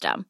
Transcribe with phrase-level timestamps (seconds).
[0.00, 0.29] system.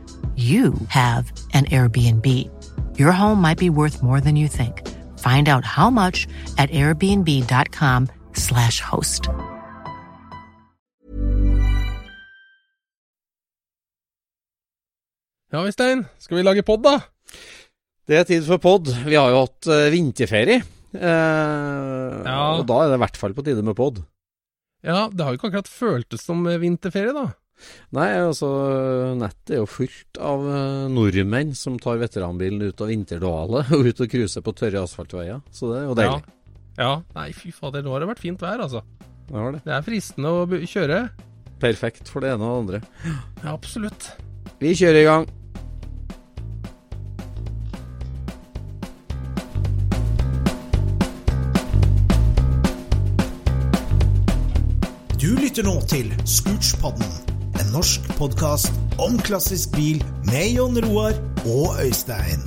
[0.35, 2.25] you have an Airbnb.
[2.97, 4.87] Your home might be worth more than you think.
[5.19, 6.25] Find out how much
[6.57, 9.27] at airbnb.com/slash host.
[15.51, 16.99] Ja, Øystein, skal vi lage pod, da?
[18.07, 18.87] Det er tid for pod.
[19.05, 20.61] Vi har jo hatt uh, vinterferie.
[20.95, 22.39] Uh, Ja.
[22.59, 24.01] Og da er det i hvert fall på tide med pod.
[24.83, 27.25] Ja, det har jo ikke akkurat føltes som vinterferie, da.
[27.95, 28.49] Nei, altså
[29.19, 34.05] nettet er jo fullt av eh, nordmenn som tar veteranbilen ut av vinterdvalet og ut
[34.05, 35.43] og cruiser på tørre asfaltveier.
[35.53, 36.23] Så det er jo deilig.
[36.77, 36.85] Ja.
[36.85, 36.93] ja.
[37.17, 38.85] Nei, fy fader, nå har det vært fint vær, altså.
[39.27, 39.61] Det var det.
[39.67, 41.03] Det er fristende å kjøre.
[41.61, 43.21] Perfekt for det ene og det andre.
[43.43, 44.09] Ja, absolutt.
[44.61, 45.29] Vi kjører i gang.
[55.21, 57.30] Du lytter nå til Scootspodden,
[57.71, 61.13] en norsk podkast om klassisk bil med Jon Roar
[61.47, 62.43] og Øystein.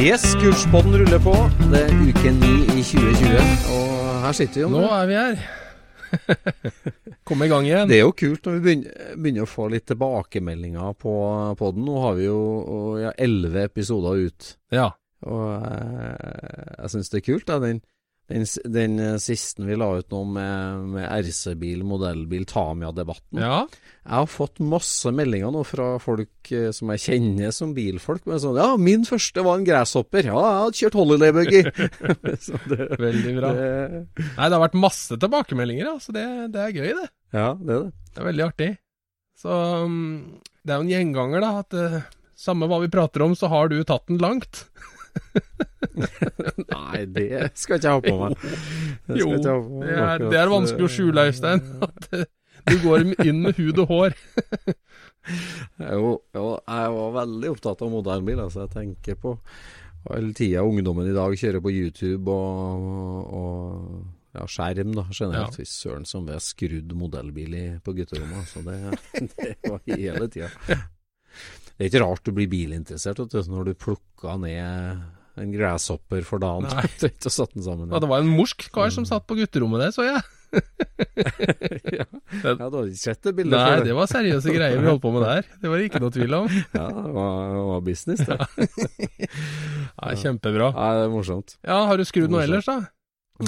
[0.00, 1.34] Yes, Kurspodden ruller på.
[1.72, 3.44] Det er uke ni i 2020,
[3.74, 5.46] og her sitter vi jo Nå er vi her.
[7.28, 7.88] Kom i gang igjen.
[7.88, 11.14] Det er jo kult når vi begynner, begynner å få litt tilbakemeldinger på
[11.60, 11.88] podden.
[11.88, 12.42] Nå har vi jo
[13.00, 14.54] ja, elleve episoder ut.
[14.72, 14.92] Ja.
[15.24, 17.58] Og eh, jeg syns det er kult, da.
[17.62, 17.80] Den,
[18.32, 23.40] den, den eh, siste vi la ut nå med, med RC-bil, modellbil, Tamia-debatten.
[23.42, 23.64] ja.
[24.04, 28.26] Jeg har fått masse meldinger nå fra folk eh, som jeg kjenner som bilfolk.
[28.28, 30.28] Med sånn 'Ja, min første var en gresshopper.
[30.28, 31.62] Ja, jeg hadde kjørt Holiday Buggy'.
[33.06, 33.52] Veldig bra.
[33.56, 33.70] det,
[34.20, 37.08] Nei, det har vært masse tilbakemeldinger, ja, så det, det er gøy, det.
[37.32, 37.92] ja, det er det.
[38.14, 38.68] Det er veldig artig.
[39.40, 39.56] Så
[39.88, 39.96] um,
[40.62, 41.96] det er jo en gjenganger, da, at uh,
[42.38, 44.66] samme hva vi prater om, så har du tatt den langt.
[46.74, 48.46] Nei, det skal ikke jeg ha på meg.
[49.06, 51.62] Det Jo, ikke ha på meg det er, det er vanskelig å skjule, Øystein.
[51.84, 52.26] At eh,
[52.70, 54.18] du går inn med hud og hår.
[55.80, 58.42] Jo, jo, jeg var veldig opptatt av modellbil.
[58.42, 59.30] Altså, jeg tenker på
[60.10, 65.54] hele tida ungdommen i dag kjører på YouTube og, og ja, skjerm, da, generelt.
[65.54, 65.62] Ja.
[65.62, 68.50] Fy søren som vi har skrudd modellbil i, på gutterommet.
[68.50, 68.76] Så det,
[69.38, 70.50] det var hele tida.
[71.74, 75.02] Det er ikke rart du blir bilinteressert du, når du plukka ned
[75.34, 77.90] en grasshopper for dagen og satt den sammen.
[77.90, 80.22] Ja, det var en morsk kar som satt på gutterommet der, så jeg.
[81.98, 82.04] ja.
[82.06, 85.10] ja, du har ikke sett det bildet Nei, det var seriøse greier vi holdt på
[85.16, 85.48] med der.
[85.58, 86.46] Det var det ikke noe tvil om.
[86.78, 88.38] Ja, det var, det var business, det.
[89.98, 90.70] Ja, kjempebra.
[90.70, 91.56] Ja, det er morsomt.
[91.66, 92.84] Ja, har du skrudd noe ellers, da?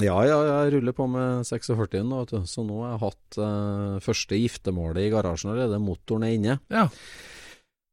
[0.03, 2.41] Ja, ja, jeg ruller på med 46 nå, vet du.
[2.49, 5.79] Så nå har jeg hatt eh, første giftermålet i garasjen allerede.
[5.79, 6.57] Motoren er inne.
[6.73, 6.89] Ja.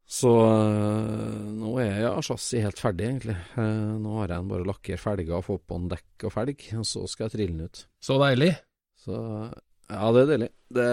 [0.05, 3.37] Så eh, nå er ja, chassis helt ferdig, egentlig.
[3.56, 6.89] Eh, nå har jeg bare lakkert felger og fått på en dekk og felg, og
[6.89, 7.85] så skal jeg trille den ut.
[8.05, 8.51] Så deilig.
[9.05, 10.51] Så ja, det er deilig.
[10.77, 10.89] Det,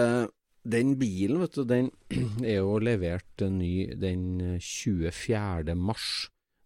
[0.72, 1.90] den bilen, vet du, den
[2.54, 5.76] er jo levert ny den 24.
[5.76, 6.08] mars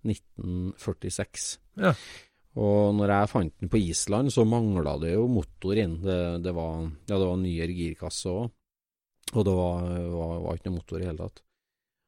[0.06, 1.48] 1946.
[1.82, 1.92] Ja.
[2.56, 5.98] Og når jeg fant den på Island, så mangla det jo motor inn.
[6.04, 8.54] Det, det, var, ja, det var nyere girkasse òg,
[9.34, 11.42] og det var, var, var, ikke noe motor i hele tatt.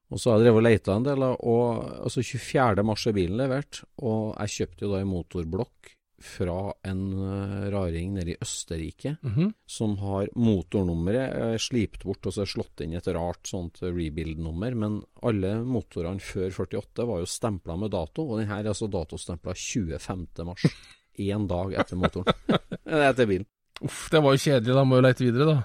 [0.08, 2.84] Og så har jeg drevet og leita en del, og altså 24.
[2.86, 8.14] mars er bilen levert, og jeg kjøpte jo da en motorblokk fra en uh, raring
[8.16, 9.52] nede i Østerrike, Mm -hmm.
[9.66, 15.02] som har motornummeret uh, slipt bort og så slått inn et rart sånt rebuild-nummer, men
[15.22, 19.54] alle motorene før 48 var jo stempla med dato, og den her er altså datostempla
[19.54, 20.44] 25.
[20.44, 20.62] mars.
[21.18, 22.34] Én dag etter motoren.
[22.86, 23.46] etter bilen.
[23.80, 25.62] Uff, det var jo kjedelig, da må jo leite videre, da.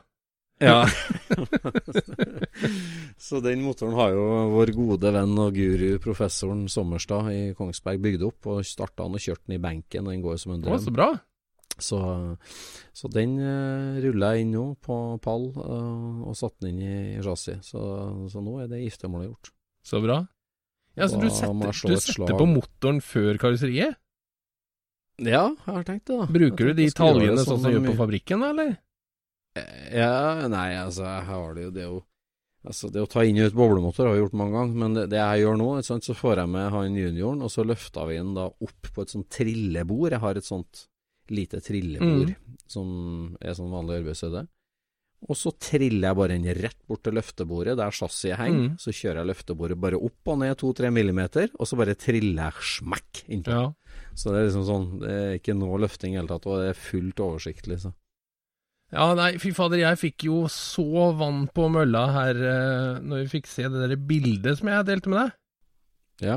[0.63, 0.87] Ja.
[3.25, 4.23] så den motoren har jo
[4.53, 9.23] vår gode venn og guru professoren Sommerstad i Kongsberg bygd opp, og starta han og
[9.23, 10.77] kjørte den i benken, og den går som en drøm.
[10.77, 11.09] Å, så bra.
[11.81, 11.99] Så,
[12.93, 17.25] så den uh, ruller jeg inn nå på pall uh, og satte den inn i
[17.25, 17.73] chassis.
[17.73, 17.81] Så,
[18.29, 19.51] så nå er det giftermålet gjort.
[19.83, 20.21] Så bra.
[20.93, 23.97] Ja, så du Da du setter, du setter på motoren før karosseriet?
[25.21, 26.25] Ja, jeg har tenkt det, da.
[26.29, 28.75] Bruker du de taljene sånn som du gjør på fabrikken, da, eller?
[29.55, 32.01] Ja, nei, altså, her har det jo Det å
[32.63, 35.01] Altså, det å ta inn og ut boblemotor har jeg gjort mange ganger, men det,
[35.11, 38.15] det jeg gjør nå, sant, så får jeg med han junioren, og så løfter vi
[38.15, 40.13] den da opp på et sånt trillebord.
[40.15, 40.85] Jeg har et sånt
[41.27, 42.55] lite trillebord Mm.
[42.71, 44.45] som er sånn vanlig arbeidshøyde.
[45.27, 48.69] Og så triller jeg bare den rett bort til løftebordet der chassiset henger.
[48.71, 48.79] Mm.
[48.79, 52.69] Så kjører jeg løftebordet bare opp og ned to-tre millimeter, og så bare triller jeg
[52.77, 53.59] smekk inntil.
[53.59, 53.73] Ja.
[54.15, 56.63] Så det er liksom sånn, det er ikke noe løfting i det hele tatt, og
[56.63, 57.91] det er fullt oversiktlig, så.
[58.93, 63.31] Ja, nei, fy fader, jeg fikk jo så vann på mølla her eh, når vi
[63.39, 65.33] fikk se det der bildet som jeg delte med deg.
[66.27, 66.35] Ja.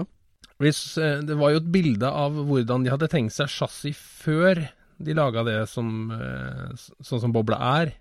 [0.63, 4.63] Hvis, eh, det var jo et bilde av hvordan de hadde tenkt seg chassis før
[4.97, 6.73] de laga det som eh,
[7.05, 7.93] sånn som bobla er.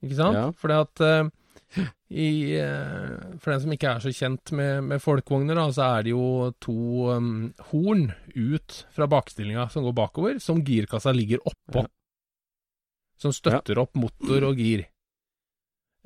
[0.00, 0.38] Ikke sant?
[0.38, 0.48] Ja.
[0.56, 1.32] Fordi at
[2.12, 2.28] i,
[3.40, 6.50] For den som ikke er så kjent med, med folkevogner, da, så er det jo
[6.60, 6.74] to
[7.14, 7.30] um,
[7.70, 11.84] horn ut fra bakstillinga som går bakover, som girkassa ligger oppå.
[11.84, 11.88] Ja.
[13.22, 14.86] Som støtter opp motor og gir.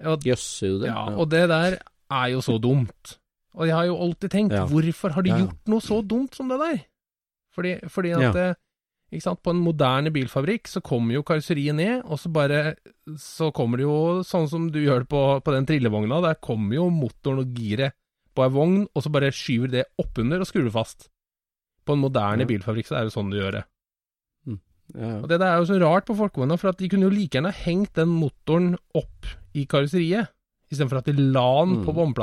[0.05, 0.91] Og Jøss, sier du det?
[0.93, 1.79] ja, og det der
[2.13, 3.17] er jo så dumt.
[3.57, 4.67] Og jeg har jo alltid tenkt, Ja.
[4.69, 6.83] hvorfor har de gjort noe så dumt som det der?
[7.57, 8.33] Fordi, fordi at Ja.
[8.33, 8.57] det,
[9.13, 12.77] ikke sant, på en moderne bilfabrikk så kommer jo karosseriet ned, og så bare
[13.17, 16.75] Så kommer det jo sånn som du gjør det på, på den trillevogna, der kommer
[16.75, 17.93] jo motoren og giret
[18.35, 21.09] på ei vogn, og så bare skyver det oppunder og skrur det fast.
[21.87, 22.47] På en moderne Ja.
[22.47, 23.65] bilfabrikk så er det jo sånn du gjør det.
[24.97, 25.19] Ja, ja.
[25.23, 27.37] Og det der er jo så rart på folkevogna, for at de kunne jo like
[27.37, 30.29] gjerne hengt den motoren opp i karosseriet,
[30.73, 32.15] istedenfor at de la den på Mm.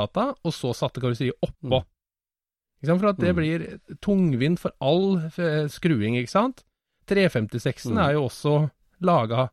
[0.44, 1.80] og så satte karosseriet oppå.
[1.80, 1.84] Mm.
[2.82, 3.00] Ikke sant?
[3.00, 3.36] For at det Mm.
[3.36, 6.64] blir tungvint for all eh, skruing, ikke sant?
[7.06, 8.08] 356-en Mm.
[8.08, 9.50] er jo også laga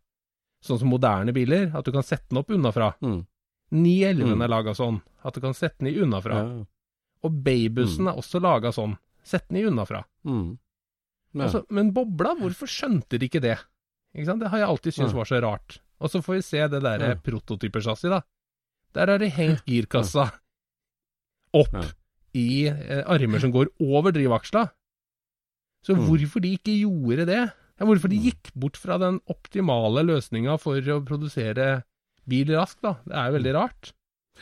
[0.64, 2.94] sånn som moderne biler, at du kan sette den opp unnafra.
[3.02, 3.26] Mm.
[3.72, 4.42] 911 Mm.
[4.44, 6.36] er laga sånn, at du kan sette den i unnafra.
[6.36, 6.66] Ja.
[7.24, 10.04] Og Baybussen er også laga sånn, sett den i unnafra.
[10.26, 10.58] Mm.
[11.36, 13.58] Altså, men bobla, hvorfor skjønte de ikke det?
[14.16, 14.40] Ikke sant?
[14.44, 15.80] Det har jeg alltid syntes var så rart.
[16.02, 17.16] Og så får vi se det der Ja.
[17.16, 18.22] prototypechassis, da.
[18.94, 20.32] Der har de hengt girkassa
[21.54, 21.76] opp
[22.36, 24.70] i eh, armer som går over drivaksla.
[25.86, 26.06] Så Mm.
[26.08, 27.42] hvorfor de ikke gjorde det?
[27.80, 28.24] Ja, hvorfor de Mm.
[28.30, 31.84] gikk bort fra den optimale løsninga for å produsere
[32.28, 32.94] bil raskt, da.
[33.06, 33.94] Det er jo veldig rart.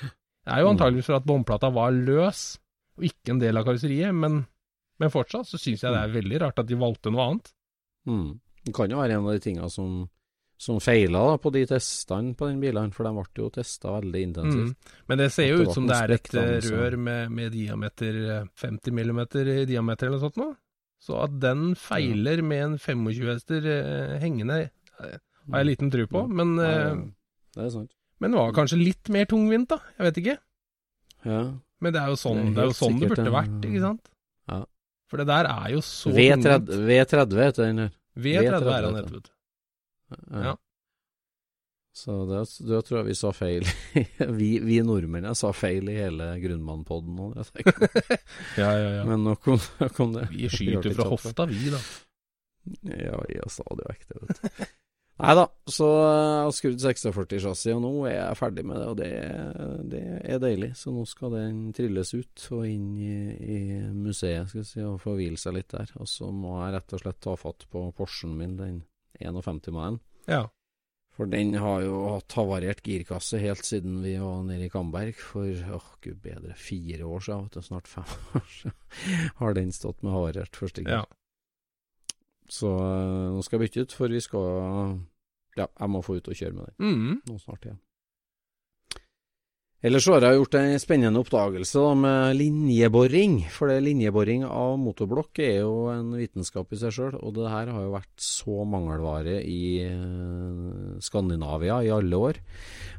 [0.02, 0.78] Det er jo Mm.
[0.78, 2.58] antageligvis for at bomplata var løs,
[2.98, 4.48] og ikke en del av karosseriet, men,
[5.00, 7.52] men fortsatt så syns jeg det er veldig rart at de valgte noe annet.
[8.10, 8.30] Mm.
[8.66, 10.00] Det kan jo være en av de tingene som,
[10.60, 14.24] som feila da, på de testene på den bilen, for de ble jo testa veldig
[14.28, 14.74] intensivt.
[14.76, 14.98] Mm.
[15.12, 18.20] Men det ser jo det ut som det er et eh, rør med, med diameter
[18.36, 20.50] eh, 50 millimeter i diameter eller noe sånt nå.
[21.00, 24.58] Så at den feiler med en 25 hester eh, hengende,
[25.00, 25.16] eh,
[25.50, 26.26] har jeg liten tro på.
[26.28, 26.36] Mm.
[26.42, 27.00] Men, eh.
[27.56, 27.96] Det er sant.
[28.20, 29.80] men det var kanskje litt mer tungvint, da.
[29.96, 30.36] Jeg vet ikke.
[31.24, 31.40] Ja.
[31.80, 33.82] Men det er jo sånn Det er det, er sånn det burde en- vært, ikke
[33.86, 34.12] sant?
[34.52, 34.60] Ja.
[35.10, 36.74] For det der er jo så V30.
[36.86, 37.94] V30 heter den her.
[38.20, 39.32] V30 er han V30, heter.
[40.46, 40.56] Ja.
[42.00, 43.66] Så det, det tror jeg vi sa feil.
[44.40, 47.32] vi, vi nordmennene sa feil i hele Grunnmannpodden nå.
[48.62, 49.08] Ja, ja, ja.
[49.10, 50.30] Men nok om, nok om det.
[50.32, 51.82] Vi skyter fra hofta, vi, da.
[52.94, 54.70] Ja, jeg sa det jo det, vet du.
[55.20, 59.00] Nei da, så jeg har skrudd 46-chassis, og nå er jeg ferdig med det, og
[59.02, 59.10] det,
[59.92, 60.70] det er deilig.
[60.80, 63.58] Så nå skal den trilles ut og inn i, i
[63.92, 65.92] museet skal jeg si, og få hvile seg litt der.
[66.00, 68.80] Og så må jeg rett og slett ta fatt på Porschen min, den
[69.20, 70.00] 51-mannen.
[70.32, 70.46] Ja.
[71.20, 75.52] For den har jo hatt havarert girkasse helt siden vi var nede i Kamberg for
[75.52, 78.08] åh, gud bedre, fire år siden, vet du, snart fem
[78.40, 78.78] år siden,
[79.44, 81.02] har den stått med havarert første gir.
[81.02, 81.08] ja.
[82.50, 84.96] Så eh, nå skal jeg bytte ut, for vi skal
[85.60, 87.22] Ja, jeg må få ut og kjøre med den Mm.
[87.28, 87.80] nå snart igjen.
[89.80, 93.38] Ellers så har jeg gjort en spennende oppdagelse da, med linjeboring.
[93.56, 97.16] For det linjeboring av motorblokk er jo en vitenskap i seg sjøl.
[97.24, 102.42] Og det her har jo vært så mangelvare i eh, Skandinavia i alle år.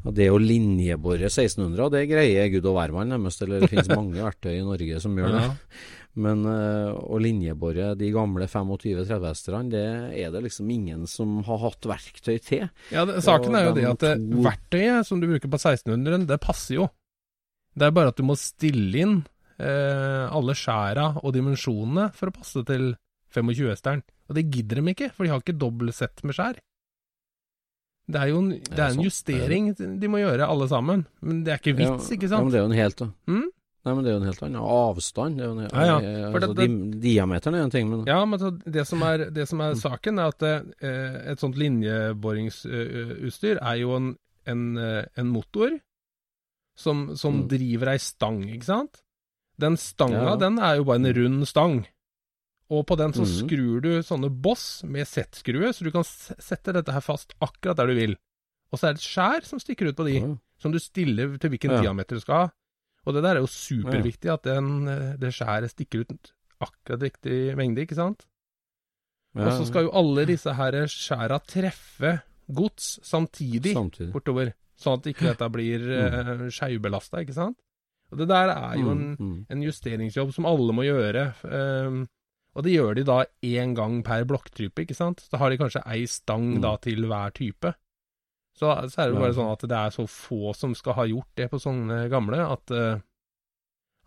[0.07, 3.45] Og det å linjebore 1600, det greier gud og hvermann nærmest.
[3.45, 5.45] Eller det finnes mange verktøy i Norge som gjør det.
[6.19, 9.83] Men uh, å linjebore de gamle 25-30-hesterne, det
[10.25, 12.65] er det liksom ingen som har hatt verktøy til.
[12.91, 16.41] Ja, det, Saken er jo det at to- verktøyet som du bruker på 1600, det
[16.43, 16.89] passer jo.
[17.79, 19.15] Det er bare at du må stille inn
[19.63, 22.91] eh, alle skjæra og dimensjonene for å passe til
[23.31, 24.03] 25-hesteren.
[24.31, 26.59] Og det gidder de ikke, for de har ikke dobbeltsett med skjær.
[28.11, 31.07] Det er jo en, det er en justering de må gjøre, alle sammen.
[31.23, 33.49] Men det er ikke vits, ikke Ja, men det er jo en helt Mm?
[33.81, 35.39] Nei, men det er jo en helt annen avstand.
[35.39, 35.99] Det er jo en, Ja, ja.
[36.05, 39.47] eh, altså, det- det, diameteren er en ting, men Ja, men det som er, det
[39.49, 40.61] som er saken, er at eh,
[41.33, 44.11] et sånt linjeboringsutstyr er jo en,
[44.47, 45.71] en, eh, en motor
[46.77, 47.49] som, som Mm.
[47.49, 49.01] driver ei stang, ikke sant?
[49.59, 50.37] Den stanga, Ja.
[50.37, 51.87] den er jo bare en rund stang.
[52.71, 53.49] Og på den så mm.
[53.49, 57.87] skrur du sånne boss med Z-skrue, så du kan sette dette her fast akkurat der
[57.87, 58.17] du vil.
[58.73, 61.51] Og så er det et skjær som stikker ut på de, som du stiller til
[61.51, 62.49] hvilken diameter du skal ha.
[63.07, 67.57] Og det der er jo superviktig, at den, eh, det skjæret stikker ut akkurat riktig
[67.57, 68.27] mengde, ikke sant?
[69.35, 72.21] Ja, Og så skal jo alle disse her skjæra treffe
[72.53, 74.11] gods samtidig samtidig.
[74.13, 77.57] bortover, sånn at ikke dette blir uh, skeivbelasta, ikke sant?
[78.11, 79.47] Og det der er jo en, Mm, mm.
[79.55, 81.29] en justeringsjobb som alle må gjøre.
[81.47, 82.09] Um,
[82.57, 85.29] og det gjør de da én gang per blokktype, ikke sant?
[85.31, 86.61] Da har de kanskje ei stang Mm.
[86.65, 87.75] da til hver type.
[88.59, 91.31] Så, så er det bare sånn at det er så få som skal ha gjort
[91.39, 92.99] det på sånne gamle, at, eh,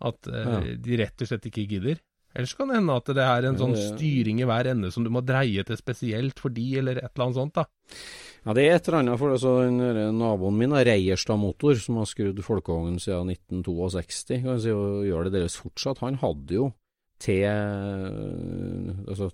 [0.04, 0.60] at eh, Ja.
[0.84, 1.98] de rett og slett ikke gidder.
[2.34, 5.10] Ellers kan det hende at det er en sånn styring i hver ende som du
[5.14, 7.64] må dreie til spesielt for de, eller et eller annet sånt, da.
[8.44, 9.38] Ja, det er et eller annet for det.
[9.40, 14.74] Så naboen min har Reierstad Motor, som har skrudd folkevognen siden 1962, kan jeg si,
[14.74, 16.02] og gjør det deres fortsatt.
[16.02, 16.72] Han hadde jo
[17.22, 17.44] til
[19.08, 19.28] altså,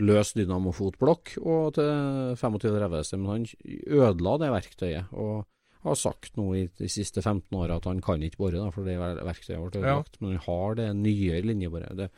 [0.00, 3.46] løs dynamofotblokk og til 25 revhester, men han
[3.86, 5.12] ødela det verktøyet.
[5.12, 5.46] og
[5.80, 8.84] har sagt nå i de siste 15 åra at han kan ikke bore, da, for
[8.84, 10.18] det ver- verktøyet ble ødelagt.
[10.20, 11.96] Men han har det nye linjeboret.
[11.96, 12.10] Det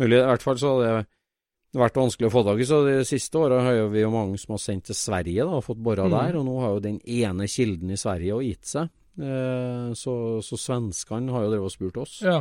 [0.00, 2.64] mulig, I hvert fall så har det vært vanskelig å få tak i.
[2.70, 5.64] Så de siste åra har vi jo mange som har sendt til Sverige da, og
[5.66, 6.14] fått bora Mm.
[6.16, 6.36] der.
[6.40, 8.88] Og nå har jo den ene kilden i Sverige også gitt seg.
[9.20, 12.22] Eh, så, så svenskene har jo drevet og spurt oss.
[12.24, 12.40] Ja.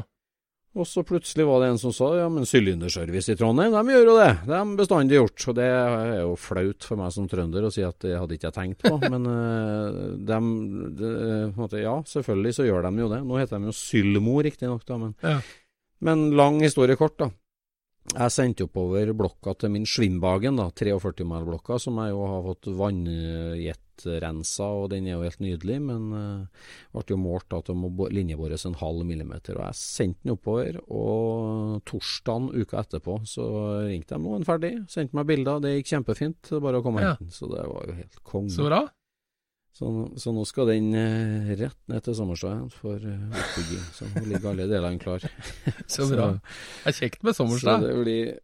[0.74, 4.08] Og så plutselig var det en som sa ja, men Sylinderservice i Trondheim, de gjør
[4.10, 4.30] jo det.
[4.48, 5.44] Det har de bestandig gjort.
[5.52, 8.50] Og det er jo flaut for meg som trønder å si at det hadde ikke
[8.50, 8.96] jeg tenkt på.
[9.14, 9.28] Men
[10.26, 10.40] de,
[10.98, 11.12] de,
[11.54, 13.22] måte, ja, selvfølgelig så gjør de jo det.
[13.30, 14.98] Nå heter de jo Sylmo riktignok, da.
[15.04, 15.38] Men, Ja.
[16.02, 17.30] men lang historie kort, da.
[18.18, 22.68] Jeg sendte oppover blokka til min Svimbagen, da, 43 mile-blokka, som jeg jo har fått
[23.98, 26.48] vannjetrensa, og den er jo helt nydelig, men uh,
[26.94, 29.58] ble jo målt da, at det må linjebores en halv millimeter.
[29.58, 33.46] Og jeg sendte den oppover, og torsdagen uka etterpå så
[33.88, 37.04] ringte de nå en ferdig, sendte meg bilder, det gikk kjempefint, bare å komme og
[37.04, 37.14] Ja.
[37.16, 37.32] hente den.
[37.32, 38.50] Så det var jo helt konge.
[38.54, 38.84] Så bra.
[39.74, 39.88] Så,
[40.22, 43.86] så nå skal den eh, rett ned til Sommerstad for eh, oppbygging.
[43.98, 45.24] Så nå ligger alle delene klar.
[45.90, 46.28] Så bra.
[46.84, 47.48] Det er kjekt med Så
[47.82, 48.36] det blir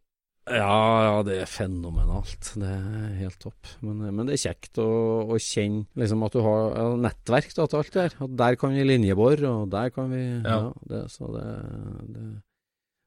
[0.50, 0.76] ja,
[1.06, 2.52] ja, det er fenomenalt.
[2.58, 3.70] Det er helt topp.
[3.86, 4.86] Men, men det er kjekt å,
[5.30, 8.16] å kjenne liksom at du har ja, nettverk da, til alt det her.
[8.26, 10.56] At der kan vi linjebore, og der kan vi Ja.
[10.56, 11.44] Ja, det, så det,
[12.14, 12.24] det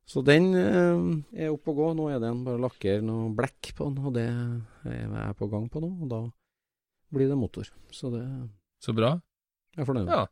[0.09, 1.89] Så den eh, er oppe og gå.
[2.00, 5.50] Nå er det en bare lakker noe blekk på den, og det er jeg på
[5.51, 5.91] gang på nå.
[6.03, 6.21] Og da
[7.13, 7.67] blir det motor.
[7.93, 8.23] Så det
[8.83, 9.15] Så bra.
[9.75, 10.09] jeg er fornøyd.
[10.12, 10.25] Ja.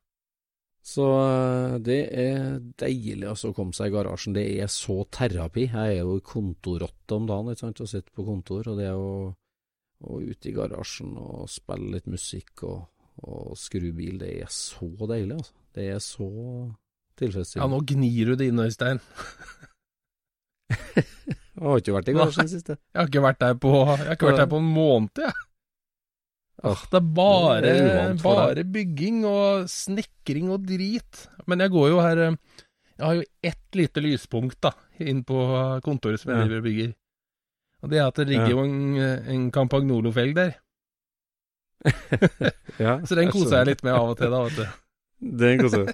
[0.81, 4.35] Så eh, det er deilig altså, å komme seg i garasjen.
[4.38, 5.67] Det er så terapi.
[5.69, 8.71] Jeg er jo i kontorrotte om dagen ikke sant, og sitter på kontor.
[8.73, 9.11] Og det å,
[10.09, 12.79] å ut i garasjen og spille litt musikk og,
[13.27, 15.38] og skru bil, det er så deilig.
[15.38, 15.57] Altså.
[15.71, 16.29] Det er så
[17.21, 18.97] ja, nå gnir du det inn, Øystein.
[21.61, 22.75] Jeg har ikke vært i garasjen siste.
[22.89, 25.33] Jeg har ikke vært der på, jeg har ikke vært der på en måned, jeg.
[26.63, 31.27] Ah, Det er bare, det bare bygging og snekring og drit.
[31.49, 32.35] Men jeg går jo her eh,
[32.99, 35.37] Jeg har jo ett lite lyspunkt da, inn på
[35.81, 36.45] kontoret som jeg Ja.
[36.45, 36.91] driver og bygger.
[37.81, 38.51] Og det er at det ligger Ja.
[38.51, 38.97] jo en,
[39.33, 40.51] en Campagnolo-felg der.
[42.79, 44.67] Ja, Så den koser jeg litt med av og til, da, vet du.
[45.41, 45.89] Den koser.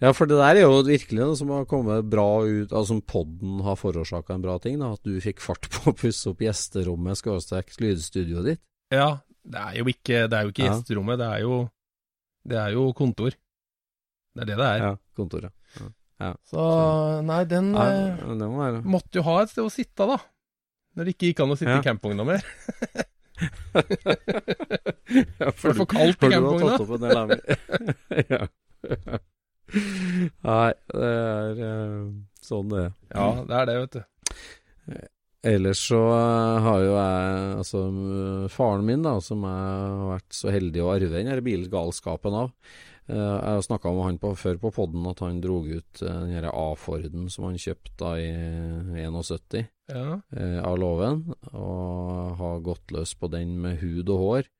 [0.00, 3.00] Ja, for det der er jo virkelig noe som har kommet bra ut Altså som
[3.02, 4.92] podden har forårsaka en bra ting, da.
[4.96, 8.62] At du fikk fart på å pusse opp gjesterommet, skråstrek lydstudioet ditt.
[8.94, 10.72] Ja, det er jo ikke, det er jo ikke Ja.
[10.74, 11.70] gjesterommet, det er jo,
[12.48, 13.30] det er jo kontor.
[14.34, 14.78] Det er det det er.
[14.84, 15.52] Ja, kontoret.
[16.44, 16.60] Så
[17.24, 17.86] nei, den Ja,
[18.20, 20.18] eh, må måtte jo ha et sted å sitte, da.
[20.96, 21.80] Når det ikke gikk an å sitte Ja.
[21.80, 22.42] i campvogna mer.
[25.40, 26.76] ja, For det er for kaldt i campvogna.
[28.34, 28.42] ja.
[30.44, 32.04] Nei, det er eh,
[32.44, 32.92] sånn det er.
[33.14, 34.02] Ja, det er det, vet du.
[35.46, 37.80] Ellers så eh, har jo jeg Altså,
[38.52, 42.50] faren min, da, som jeg har vært så heldig å arve den her bilgalskapen av.
[43.08, 46.20] eh, Jeg har snakka med han på, før på podden at han drog ut eh,
[46.28, 48.28] den A-Forden som han kjøpte i
[49.00, 50.20] 71 Ja.
[50.36, 51.24] eh, av låven,
[51.56, 54.50] og har gått løs på den med hud og hår.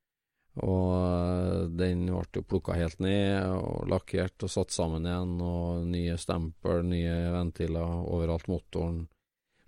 [0.65, 5.85] Og eh, den ble jo plukka helt ned og lakkert og satt sammen igjen, og
[5.93, 9.05] nye stempel, nye ventiler overalt motoren.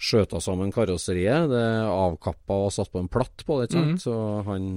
[0.02, 3.92] Skjøta sammen karosseriet, det avkappa og satt på en platt på det, ikke sant.
[3.94, 4.02] Mm.
[4.02, 4.14] Så
[4.48, 4.68] han,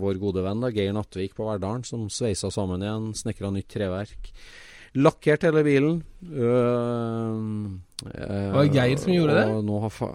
[0.00, 4.32] vår gode venn da, Geir Nattvik på Verdalen, som sveisa sammen igjen, snekra nytt treverk.
[4.96, 6.00] Lakkert hele bilen.
[6.24, 7.36] Øh,
[8.08, 10.10] øh, Var det Geir som gjorde det?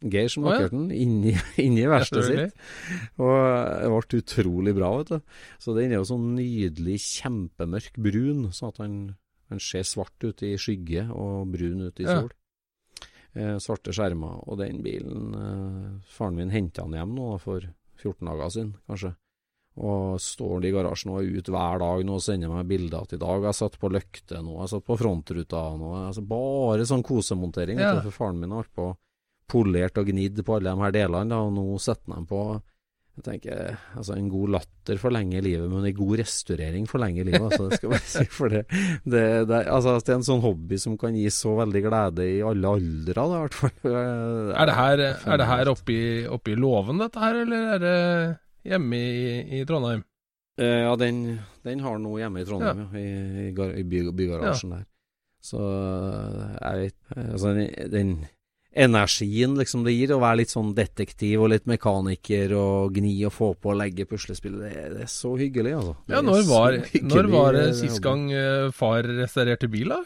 [0.00, 1.34] Geir som lakkerte den inni,
[1.66, 2.66] inni verkstedet sitt.
[3.20, 3.36] Og
[3.84, 5.40] det ble utrolig bra, vet du.
[5.60, 8.94] Så den er jo sånn nydelig kjempemørk brun, sånn at han,
[9.52, 12.30] han ser svart ut i skygge og brun ut i sol.
[12.32, 12.39] Eh,
[13.62, 14.40] svarte skjermer.
[14.50, 17.66] Og den bilen eh, Faren min henta den hjem nå for
[18.00, 19.14] 14 dager siden, kanskje.
[19.80, 23.20] Og står i garasjen og er ute hver dag nå og sender meg bilder til
[23.20, 23.46] i dag.
[23.46, 25.92] Jeg satt på løkte nå, jeg satt på frontruta nå.
[26.08, 27.78] Altså bare sånn kosemontering.
[27.80, 27.94] Ja.
[28.02, 28.90] For faren min har vært på
[29.50, 32.42] polert og gnidd på alle de her delene, da, og nå setter han på
[33.18, 37.42] jeg tenker, altså En god latter forlenger livet, men en god restaurering forlenger livet.
[37.42, 38.62] altså det skal jeg bare si, for det,
[39.04, 42.38] det, det, altså, det er en sånn hobby som kan gi så veldig glede i
[42.46, 43.74] alle aldre, da, i hvert fall.
[44.60, 45.02] Er det her,
[45.34, 47.98] er det her oppe, i, oppe i låven, dette her, eller er det
[48.70, 50.02] hjemme i, i Trondheim?
[50.60, 51.20] Eh, Ja, den,
[51.66, 53.00] den har nå hjemme i Trondheim, ja.
[53.00, 54.86] i, i, i by, bygarasjen der.
[55.44, 58.10] Så eh, jeg vet Altså, den, den
[58.70, 63.34] energien liksom det gir å være litt sånn detektiv og litt mekaniker og gni og
[63.34, 65.96] få på og legge puslespill, det, det er så hyggelig, altså.
[66.06, 70.02] Det Ja, når var, hyggelig, når var det sist gang eh, far restaurerte bil, da?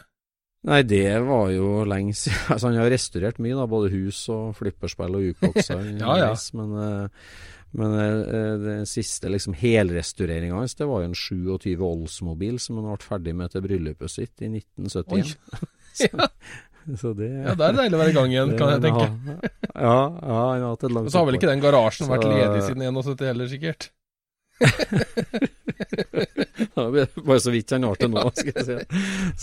[0.65, 2.39] Nei, det var jo lenge siden.
[2.55, 3.67] Altså, han har restaurert mye, da.
[3.69, 5.83] Både hus og flipperspill og jukebokser.
[6.01, 6.31] Ja, ja.
[6.57, 7.27] Men, eh,
[7.75, 12.89] men eh, den siste liksom helrestaureringa hans, det var jo en 27 Oldsmobil som han
[12.89, 15.37] ble ferdig med til bryllupet sitt i 1971.
[15.95, 16.25] Ja.
[17.01, 19.05] Så det Ja, det er deilig å være i gang igjen, kan jeg tenke.
[19.75, 22.27] Ja, ja, jeg har hatt et langt Og så har vel ikke den garasjen vært
[22.29, 23.89] ledig siden 71 heller, sikkert.
[26.75, 28.75] Er Bare så vidt han har til nå, skal jeg si.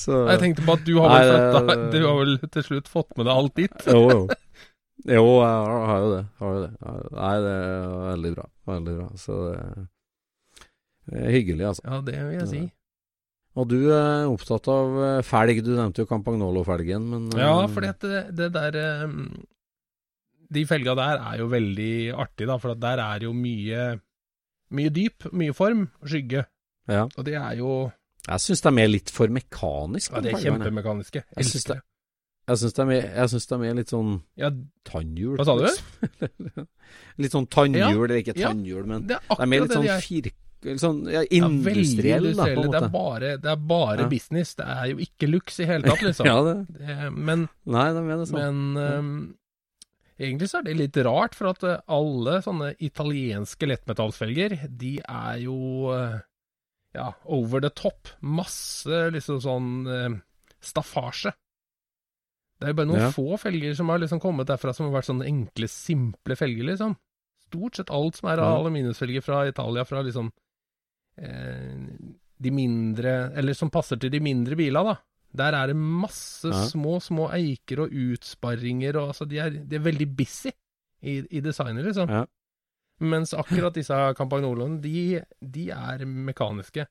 [0.05, 2.89] Så, Jeg tenkte på at du har vel, Nei, fått, du har vel til slutt
[2.93, 3.87] fått med deg alt ditt?
[3.89, 4.23] Jo, jo.
[5.03, 5.55] Jo, jeg
[5.91, 6.23] har, jo det.
[6.39, 6.73] Har jo det.
[7.19, 8.45] Nei, det er veldig bra.
[8.71, 9.09] Veldig bra.
[9.19, 9.39] Så
[11.11, 11.83] det er hyggelig, altså.
[11.89, 12.63] Ja, det vil jeg si.
[13.61, 15.59] Og du er opptatt av eh, felg.
[15.65, 19.17] Du nevnte jo Campagnolo-felgen, men eh, Ja, fordi det, det der eh,
[20.53, 23.91] De felga der er jo veldig artig, da, for at der er jo mye
[24.73, 26.47] mye dyp, mye form skygge.
[26.89, 27.03] ja.
[27.17, 27.91] Og det er jo
[28.29, 30.15] Jeg syns de er litt for mekaniske.
[30.17, 31.25] Ja, de er kjempemekaniske.
[31.37, 31.83] Jeg synes Elsker det.
[32.49, 34.49] Jeg syns de, er- jeg er litt sånn Ja,
[34.89, 35.37] tannhjul.
[35.37, 36.65] Hva sa du?
[37.23, 40.31] litt sånn tannhjul, eller ikke tannhjul, men det er de er litt sånn de fir...
[40.33, 42.73] Litt sånn ja, Ja, industriell, da, på en måte.
[42.73, 44.09] Det er bare, det er bare Ja.
[44.09, 44.55] business.
[44.59, 46.27] Det er jo ikke luks i hele tatt, liksom.
[46.27, 48.41] Ja, det, det, men nei, det er det sånn.
[48.41, 49.37] men um,
[50.23, 55.39] egentlig så er det litt rart, for at eh, alle sånne italienske lettmetallsfelger, de er
[55.43, 55.57] jo
[55.97, 56.21] eh,
[56.95, 58.09] ja, over the top.
[58.21, 60.19] Masse liksom sånn eh,
[60.63, 61.33] staffasje.
[62.61, 63.11] Det er jo bare noen Ja.
[63.11, 66.95] få felger som har liksom kommet derfra som har vært sånne enkle, simple felger, liksom.
[67.49, 68.59] Stort sett alt som er av Ja.
[68.63, 70.31] aluminiumsfelger fra Italia, fra liksom
[71.17, 74.95] de mindre Eller som passer til de mindre bila, da.
[75.33, 76.65] Der er det masse Ja.
[76.69, 80.51] små, små eiker og utsparringer, og altså, de er, de er veldig busy
[81.03, 82.09] i, i designet, liksom.
[82.11, 82.25] Ja.
[83.01, 86.85] Mens akkurat disse Campagnoloene, de, de er mekaniske.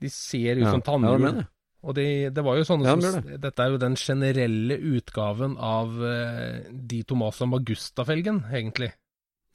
[0.00, 0.70] De ser ut Ja.
[0.76, 1.22] som tannhjul.
[1.24, 1.46] Ja, det.
[1.82, 3.40] Og det, det var jo sånne som det.
[3.40, 8.92] Dette er jo den generelle utgaven av uh, Di Tomaso Magusta-felgen, egentlig.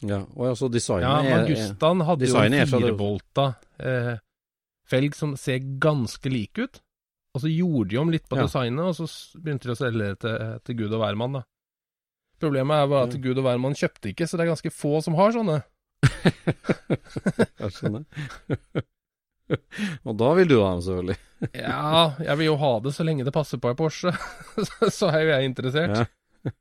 [0.09, 3.45] Ja, og altså designet Ja, er hadde jo en firebolta
[3.79, 4.15] eh,
[4.89, 6.81] felg som ser ganske like ut.
[7.33, 8.45] Og så gjorde de om litt på Ja.
[8.45, 9.07] designet, og så
[9.41, 11.43] begynte de å selge det til, til Gud og hvermann, da.
[12.43, 13.21] Problemet er bare at Ja.
[13.23, 15.63] Gud og hvermann kjøpte ikke, så det er ganske få som har sånne.
[17.63, 18.03] Jeg skjønner.
[20.03, 21.19] og da vil du ha dem, selvfølgelig.
[21.59, 24.13] Ja, jeg vil jo ha det så lenge det passer på ei Porsche,
[24.97, 25.97] så, er jo jeg interessert.
[25.97, 26.53] Ja.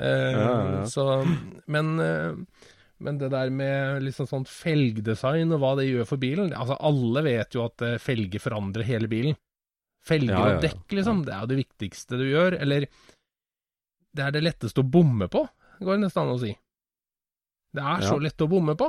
[0.00, 0.84] Eh.
[0.88, 1.04] Så,
[1.68, 2.38] men, eh,
[3.00, 7.22] men det der med liksom sånn felgdesign og hva det gjør for bilen Altså, alle
[7.26, 9.36] vet jo at eh, felger forandrer hele bilen.
[10.06, 10.56] Felger Ja, ja, ja.
[10.58, 12.56] og dekk, liksom, det er jo det viktigste du gjør.
[12.60, 12.86] Eller
[14.16, 15.44] det er det letteste å bomme på,
[15.80, 16.54] går det nesten an å si.
[17.70, 18.88] Det er så lett å bomme på.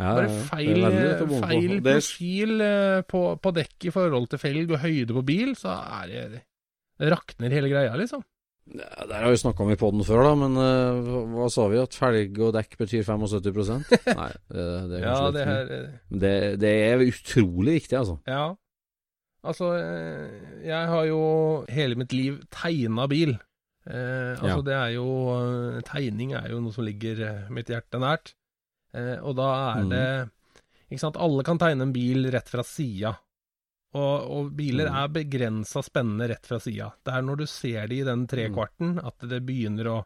[0.00, 1.38] Bare feil, bomme på.
[1.44, 5.54] feil er- profil eh, på, på dekk i forhold til felg og høyde på bil,
[5.60, 6.42] så er det
[7.00, 8.22] Det rakner hele greia, liksom.
[8.70, 11.78] Der har vi snakka om i poden før, da, men uh, hva- sa vi?
[11.82, 13.70] At felg og dekk betyr 75
[14.20, 15.86] Nei, det, det er Ja, det her eh,
[16.22, 18.18] det, det er utrolig viktig, altså.
[18.30, 18.44] Ja.
[19.42, 21.20] Altså, eh, jeg har jo
[21.72, 23.32] hele mitt liv tegna bil.
[23.88, 24.66] Eh, altså, Ja.
[24.68, 28.34] det er jo eh, Tegning er jo noe som ligger eh, mitt hjerte nært.
[28.94, 29.90] Eh, og da er Mm.
[29.90, 30.06] det
[30.90, 33.16] Ikke sant, alle kan tegne en bil rett fra sida.
[33.92, 34.96] Og, og biler Mm.
[35.02, 36.92] er begrensa spennende rett fra sida.
[37.04, 40.04] Det er når du ser de i den trekvarten at det begynner å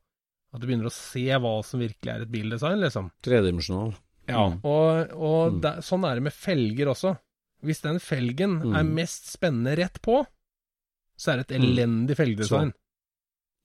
[0.54, 3.10] at du begynner å se hva som virkelig er et bildesign, liksom.
[3.26, 3.92] Tredimensjonal.
[4.28, 4.60] Ja, Mm.
[4.64, 5.60] og, og Mm.
[5.60, 7.18] det, sånn er det med felger også.
[7.62, 8.76] Hvis den felgen Mm.
[8.78, 10.24] er mest spennende rett på,
[11.18, 11.66] så er det et Mm.
[11.76, 12.72] elendig felgedesign.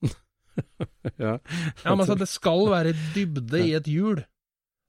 [1.16, 1.38] ja.
[1.84, 4.24] Ja, men altså, det skal være dybde i et hjul.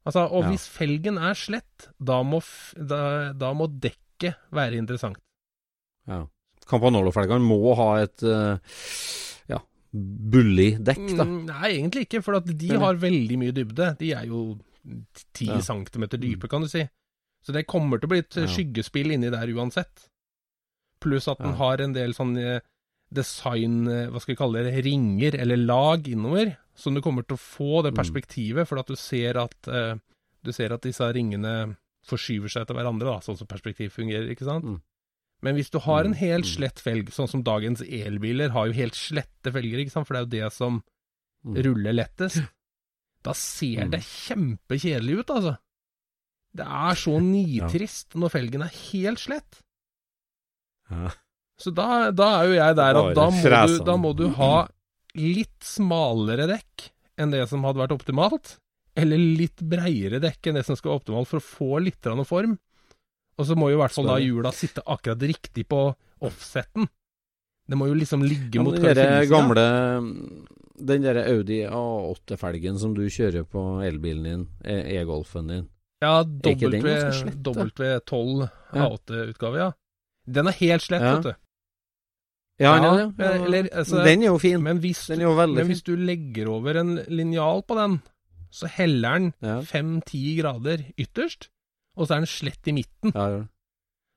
[0.06, 0.50] Altså, og Ja.
[0.50, 2.42] hvis felgen er slett, da må,
[2.76, 4.11] da, da må dekket
[4.52, 5.18] være interessant.
[6.08, 6.26] ja.
[6.72, 8.56] Campanolo-felgene må ha et uh,
[9.50, 9.58] ja,
[9.92, 11.26] bullig dekk, da.
[11.28, 13.88] Mm, Nei, egentlig ikke, for at de har veldig mye dybde.
[14.00, 14.44] De er jo
[15.36, 15.58] ti Ja.
[15.66, 16.86] centimeter dype, kan du si.
[17.44, 18.46] Så det kommer til å bli et Ja.
[18.48, 20.06] skyggespill inni der uansett.
[21.02, 22.62] Pluss at den har en del sånn eh,
[23.12, 27.36] design, eh, hva skal vi kalle det, ringer eller lag innover, som du kommer til
[27.36, 27.98] å få det Mm.
[28.00, 29.96] perspektivet, for at du ser at, uh,
[30.44, 31.76] du ser at disse ringene
[32.08, 34.66] forskyver seg etter hverandre, da, sånn som perspektiv fungerer, ikke sant?
[34.66, 34.80] Mm.
[35.42, 36.52] Men hvis du har en Mm, helt mm.
[36.56, 40.22] slett felg, sånn som dagens elbiler har jo helt slette felger, ikke sant, for det
[40.22, 40.84] er jo det som
[41.46, 41.56] Mm.
[41.66, 42.44] ruller lettest,
[43.24, 45.58] da ser det kjempekjedelig ut, altså.
[46.54, 49.62] Det er så nitrist når felgen er helt slett.
[51.62, 54.68] Så da, da er jo jeg der at da må, du, da må du ha
[55.16, 56.90] litt smalere dekk
[57.22, 58.58] enn det som hadde vært optimalt,
[59.02, 62.58] eller litt breiere dekk enn det som skal være optimalt for å få litt form.
[63.40, 66.88] Og så må jo i hvert fall da hjula sitte akkurat riktig på offseten.
[67.68, 69.64] Det må jo liksom ligge Ja, mot den der gamle
[70.82, 75.68] Den derre Audi A8-felgen som du kjører på elbilen din, E- e-Golfen din
[76.02, 77.52] Ja, ikke den W, ganske slett, da?
[77.54, 79.70] W12 A8-utgave, ja.
[80.26, 81.16] Den er helt slett, Ja.
[81.16, 81.34] vet du.
[82.62, 83.32] Ja, Ja, ja, ja.
[83.46, 84.62] eller, altså- den er jo fin.
[84.62, 88.02] Men hvis, Den er jo veldig men hvis du legger over en linjal på den,
[88.52, 89.62] så heller den Ja.
[89.66, 91.50] fem-ti grader ytterst,
[91.98, 93.14] og så er den slett i midten.
[93.16, 93.42] Ja, ja.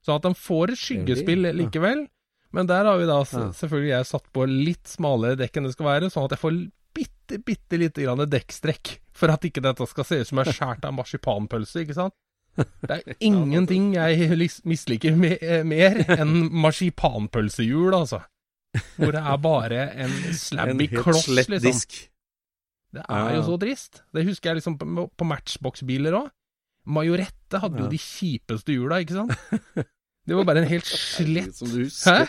[0.05, 2.09] Så at den får et skyggespill likevel.
[2.55, 5.87] Men der har vi da selvfølgelig jeg satt på litt smalere dekk enn det skal
[5.89, 6.59] være, sånn at jeg får
[6.95, 10.59] bitte, bitte lite grann dekkstrekk, for at ikke dette skal se ut som jeg er
[10.61, 12.15] skåret av marsipanpølse, ikke sant?
[12.55, 18.21] Det er ingenting jeg misliker me eh, mer enn marsipanpølsehjul, altså.
[18.99, 21.63] Hvor det er bare en slabby kloss, liksom.
[21.65, 21.97] disk.
[22.95, 24.03] Det er jo så trist.
[24.15, 26.29] Det husker jeg liksom på, på Matchbox-biler òg.
[26.95, 29.33] Majorette hadde jo de kjipeste hjula, ikke sant?
[30.25, 31.59] Det var bare en helt slett.
[32.05, 32.27] Hæ?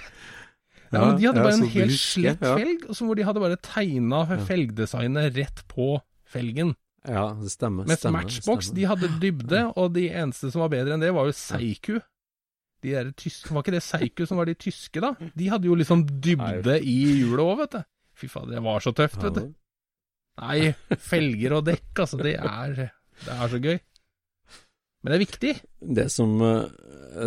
[0.93, 5.35] Ja, men de hadde bare en helt slett felg, hvor de hadde bare tegna felgdesignet
[5.35, 5.89] rett på
[6.31, 6.73] felgen.
[7.05, 7.85] Ja, det stemmer.
[7.89, 8.77] Mens stemmer, Matchbox stemmer.
[8.79, 11.99] de hadde dybde, og de eneste som var bedre enn det, var jo Seiku.
[12.85, 15.11] De der tyske, Var ikke det Seiku som var de tyske, da?
[15.35, 17.83] De hadde jo liksom dybde i hjulet òg, vet du.
[18.15, 19.53] Fy faen, det var så tøft, vet du.
[20.41, 22.73] Nei, felger og dekk, altså, det er,
[23.23, 23.77] det er så gøy.
[25.03, 25.53] Men det er viktig.
[25.95, 26.65] Det som eh,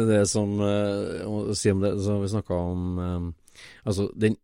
[0.08, 4.34] Det som eh, Å si om det som vi snakka om eh, Altså, den,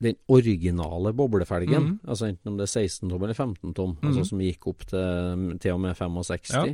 [0.00, 2.00] den originale boblefelgen, Mhm.
[2.06, 4.06] altså enten om det er 16 tom eller 15 tom, Mhm.
[4.08, 6.64] altså som gikk opp til, til og med 65 Ja.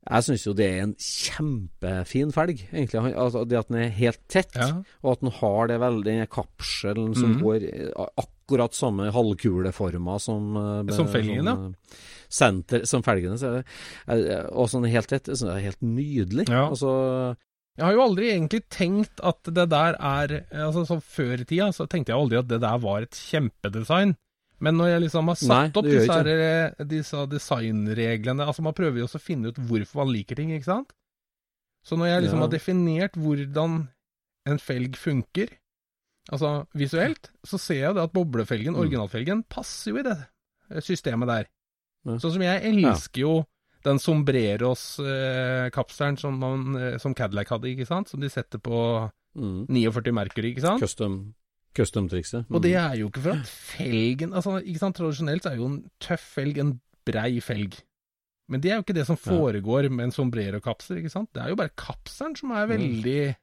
[0.00, 3.12] Jeg syns jo det er en kjempefin felg, egentlig.
[3.20, 4.80] Altså, det at den er helt tett, Ja.
[5.04, 7.42] og at den har det veldig, den kapselen som mm.
[7.42, 11.54] går eh, akkurat samme halvkuleforma som eh, Som felgen, ja.
[11.54, 13.60] sånn, eh, Senter, som felgene, så er
[14.08, 15.28] det eh, Og sånn helt tett.
[15.28, 16.48] Det er helt nydelig.
[16.48, 16.68] Ja.
[16.70, 17.36] Altså
[17.76, 21.72] Jeg har jo aldri egentlig tenkt at det der er Altså sånn Før i tida
[21.74, 24.16] så tenkte jeg aldri at det der var et kjempedesign.
[24.60, 28.98] Men når jeg liksom har satt Nei, opp disse, her, disse designreglene Altså Man prøver
[29.00, 30.92] jo også å finne ut hvorfor man liker ting, ikke sant?
[31.82, 32.46] Så når jeg liksom Ja.
[32.46, 33.88] har definert hvordan
[34.46, 35.48] en felg funker,
[36.30, 38.80] altså visuelt, så ser jeg det at boblefelgen, Mm.
[38.84, 40.26] originalfelgen, passer jo i det
[40.84, 41.46] systemet der.
[42.04, 42.12] Ja.
[42.18, 43.44] Sånn som jeg elsker jo
[43.82, 48.08] den Sombreros-kapselen som, man, eh, som Cadillac hadde, ikke sant?
[48.08, 50.80] Som de setter på mm, 49 Mercury, ikke sant?
[50.82, 51.34] custom
[51.76, 52.46] Custom-trikset.
[52.50, 55.68] Og det er jo ikke for at felgen altså, ikke sant, Tradisjonelt så er jo
[55.70, 56.72] en tøff felg en
[57.06, 57.76] brei felg.
[58.50, 59.30] Men det er jo ikke det som Ja.
[59.30, 61.30] foregår med en sombrero-kapsel, ikke sant?
[61.32, 63.36] Det er jo bare kapselen som er veldig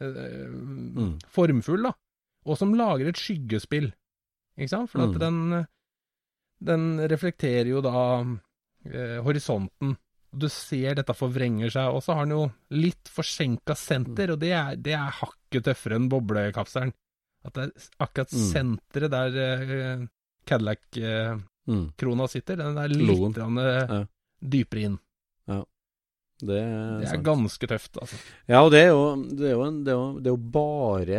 [0.00, 1.18] eh, Mm.
[1.28, 1.92] formfull, da.
[2.46, 3.92] Og som lager et skyggespill,
[4.58, 4.88] ikke sant?
[4.90, 5.18] For at Mm.
[5.20, 5.66] den,
[6.64, 8.22] den reflekterer jo da
[8.86, 9.96] eh, horisonten
[10.32, 14.52] Du ser dette forvrenger seg, og så har den jo litt forsenka senter, og det
[14.52, 16.92] er, det er hakket tøffere enn boblekapselen.
[17.44, 18.46] At det er akkurat Mm.
[18.52, 20.06] senteret der uh,
[20.46, 22.28] Cadillac-krona Mm.
[22.28, 24.04] sitter, den er litt eh, Ja.
[24.42, 24.98] dypere inn.
[26.40, 28.16] Det er, Det er ganske tøft, altså.
[28.48, 29.00] Ja, og det er jo,
[29.36, 31.18] det er jo, en, det er jo, det er jo bare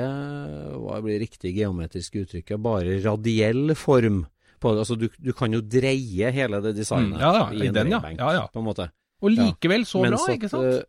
[0.82, 2.56] Hva blir riktig geometrisk uttrykk?
[2.60, 4.24] Bare radiell form.
[4.60, 4.80] På, det.
[4.82, 7.92] altså, du, du kan jo dreie hele det designet Mm, ja, ja, i en den,
[7.94, 8.02] ja.
[8.18, 8.48] Ja, ja.
[8.50, 8.90] på en måte.
[9.22, 10.86] Og likevel så bra, at, ikke sant?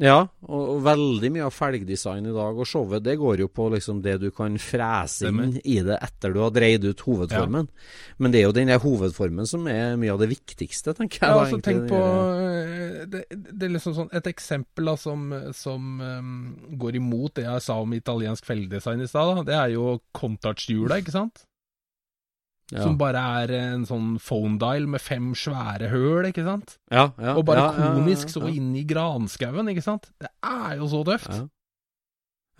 [0.00, 3.66] Ja, og, og veldig mye av felgdesign i dag og showet, det går jo på
[3.74, 7.68] liksom det du kan frese inn i det etter du har dreid ut hovedformen.
[8.16, 11.28] Men det er jo den hovedformen som er mye av det viktigste, tenker jeg.
[11.28, 16.00] Ja, altså tenk på eh, det, det er liksom sånn Et eksempel da, som, som
[16.00, 16.34] um,
[16.80, 21.14] går imot det jeg sa om italiensk felgdesign i stad, det er jo Contouch-hjula, ikke
[21.14, 21.44] sant?
[22.72, 22.82] Ja.
[22.86, 26.78] Som bare er en sånn phone dial med fem svære høl, ikke sant?
[26.88, 30.08] ja, ja, Og bare ja, så inn i granskauen, ikke sant?
[30.22, 31.34] Det er jo så tøft!
[31.34, 31.50] Ja.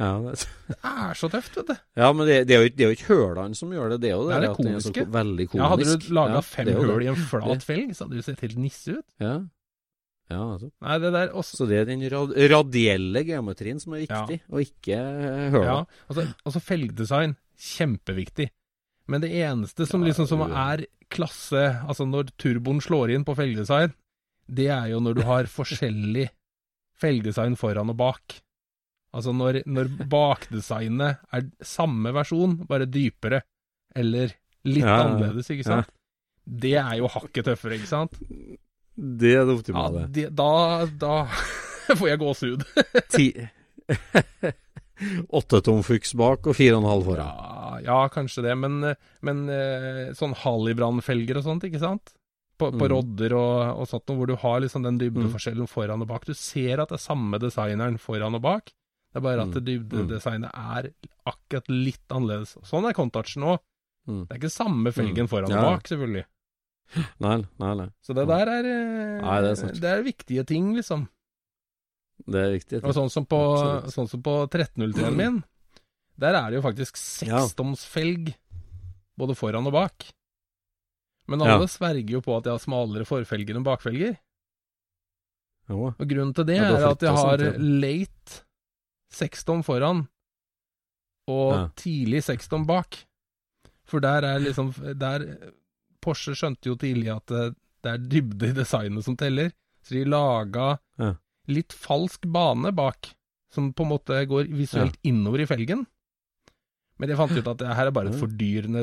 [0.01, 0.47] Ja, det,
[0.83, 1.75] er så tøft, vet du.
[2.01, 4.13] ja, men det, det, er jo, det er jo ikke hølene som gjør det, det
[4.13, 4.93] er jo det, Det er det komiske.
[4.93, 5.63] Det er så veldig konisk.
[5.63, 8.63] Ja, hadde du laga fem høl i en flat felg, så hadde du sett helt
[8.63, 9.05] nisse ut.
[9.23, 9.35] Ja,
[10.33, 10.73] ja altså.
[10.81, 14.65] Nei, det der også Så det er den rad radielle geometrien som er viktig, og
[14.65, 15.69] ikke eh, høla.
[15.69, 17.37] Ja, altså, altså felgdesign,
[17.73, 18.49] kjempeviktig.
[19.11, 23.93] Men det eneste som liksom som er klasse, altså når turboen slår inn på felgedesign,
[24.49, 26.29] det er jo når du har forskjellig
[27.03, 28.39] felgedesign foran og bak.
[29.13, 33.43] Altså når, når bakdesignet er samme versjon, bare dypere,
[33.95, 34.31] eller
[34.65, 35.03] litt Ja, ja, ja.
[35.11, 35.91] annerledes, ikke sant?
[36.43, 38.15] Det er jo hakket tøffere, ikke sant?
[38.97, 40.07] Det er det Ja, optimale.
[40.15, 41.27] det, da, da
[41.99, 42.65] får jeg gåsehud.
[45.35, 47.27] Åtte tom fuks bak og fire og en halv foran.
[47.27, 47.52] Ja,
[47.85, 48.81] ja, kanskje det, men,
[49.23, 52.15] men eh, sånn Hallibrand-felger og sånt, ikke sant?
[52.59, 52.91] På, på Mm.
[52.93, 56.25] rodder og, og sånt, hvor du har liksom den dybdeforskjellen foran og bak.
[56.29, 58.71] Du ser at det er samme designeren foran og bak.
[59.13, 59.55] Det er bare at Mm.
[59.57, 60.93] det dybdedesignet er
[61.27, 62.55] akkurat litt annerledes.
[62.65, 63.59] Sånn er Contouchen òg.
[64.09, 64.27] Mm.
[64.29, 65.29] Det er ikke samme felgen Mm.
[65.33, 65.59] foran Ja.
[65.59, 66.25] og bak, selvfølgelig.
[67.25, 67.89] Nei, nei, nei.
[68.05, 71.09] Så det der er, eh, Nei, det er det er viktige ting, liksom.
[72.29, 72.85] Det er riktig.
[72.85, 73.39] Og sånn som på,
[73.91, 75.43] sånn som på 1303-en min,
[76.21, 76.97] der er det jo faktisk
[77.27, 77.41] Ja.
[77.47, 78.35] sekstomsfelg
[79.19, 80.07] både foran og bak.
[81.29, 81.55] Men Ja.
[81.57, 84.17] alle sverger jo på at jeg har smalere forfelger enn bakfelger.
[85.71, 85.93] Jo.
[85.99, 88.43] Og grunnen til det Ja, er at jeg har late
[89.13, 90.09] sekstom foran
[91.29, 91.69] og Ja.
[91.77, 93.05] tidlig sekstom bak.
[93.85, 95.53] For der er liksom der
[96.03, 99.53] Porsche skjønte jo tidlig at det, er dybde i designet som teller,
[99.85, 101.15] så de laga Ja.
[101.49, 103.15] litt falsk bane bak,
[103.51, 105.87] som på en måte går visuelt innover i felgen.
[107.01, 108.83] Men de fant ut at det her er bare et fordyrende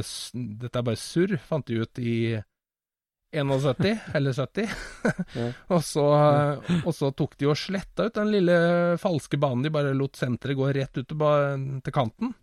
[0.60, 2.15] Dette er bare surr, fant de ut i
[3.36, 4.69] 71 eller 70.
[5.74, 6.06] Og, så,
[6.82, 8.56] og så tok de og sletta ut den lille
[9.02, 9.62] falske banen.
[9.67, 12.34] De bare lot senteret gå rett ut til, kanten.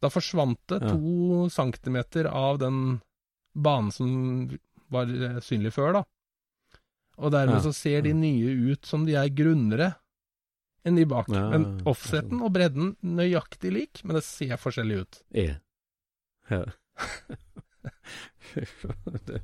[0.00, 3.00] Da forsvant det to centimeter av den
[3.52, 4.12] banen som
[4.90, 5.10] var
[5.44, 6.04] synlig før, da.
[7.20, 9.90] Og dermed så ser de nye ut som de er grunnere
[10.86, 11.28] enn de bak.
[11.32, 15.20] Ja, men offseten og bredden nøyaktig lik, men det ser forskjellig ut.
[15.36, 15.48] E.
[16.50, 16.64] Ja.
[18.54, 18.64] det,
[19.28, 19.40] det,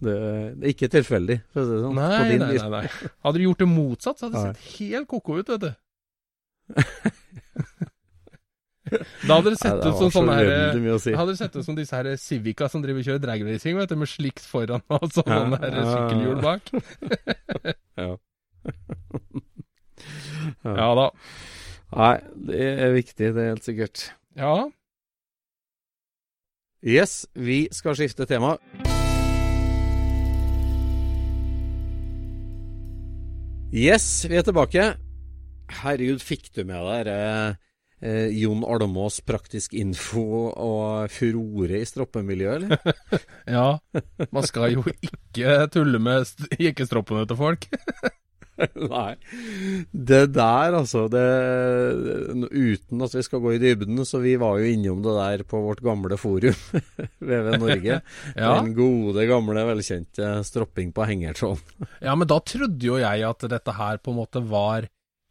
[0.00, 2.00] det er ikke tilfeldig, for å si det sånn.
[2.00, 3.12] Nei, nei, nei, nei.
[3.24, 5.72] Hadde du gjort det motsatt, så hadde det sett helt ko-ko ut, vet du.
[8.90, 11.12] Da hadde det Nei, sett det ut som sånne her si.
[11.14, 13.96] Hadde det sett ut som disse her Civica som driver og kjører dragracing, vet du,
[14.00, 15.92] med slikt foran og så Ja, sånne her ja, ja, ja.
[15.94, 16.62] sykkelhjul bak.
[18.00, 18.10] Ja.
[20.64, 21.08] Ja da.
[21.90, 22.12] Nei,
[22.50, 24.04] det er viktig, det er helt sikkert.
[24.38, 24.54] Ja.
[26.86, 28.54] Yes, vi skal skifte tema.
[33.70, 34.84] Yes, vi er tilbake.
[35.80, 37.52] Herregud, fikk du med deg eh,
[38.02, 42.96] eh, Jon Almås praktisk info og furore i stroppemiljøet, eller?
[43.56, 43.66] Ja.
[44.34, 47.68] Man skal jo ikke tulle med st- jekkestroppene til folk.
[48.92, 49.14] Nei.
[49.92, 51.24] Det der, altså det,
[52.50, 55.62] Uten at vi skal gå i dybden, så vi var jo innom det der på
[55.64, 56.56] vårt gamle forum,
[57.30, 58.00] VV Norge.
[58.40, 58.54] Ja.
[58.60, 61.88] Den gode, gamle, velkjente stropping på hengertråden.
[62.00, 64.86] ja, men da trodde jo jeg at dette her på en måte var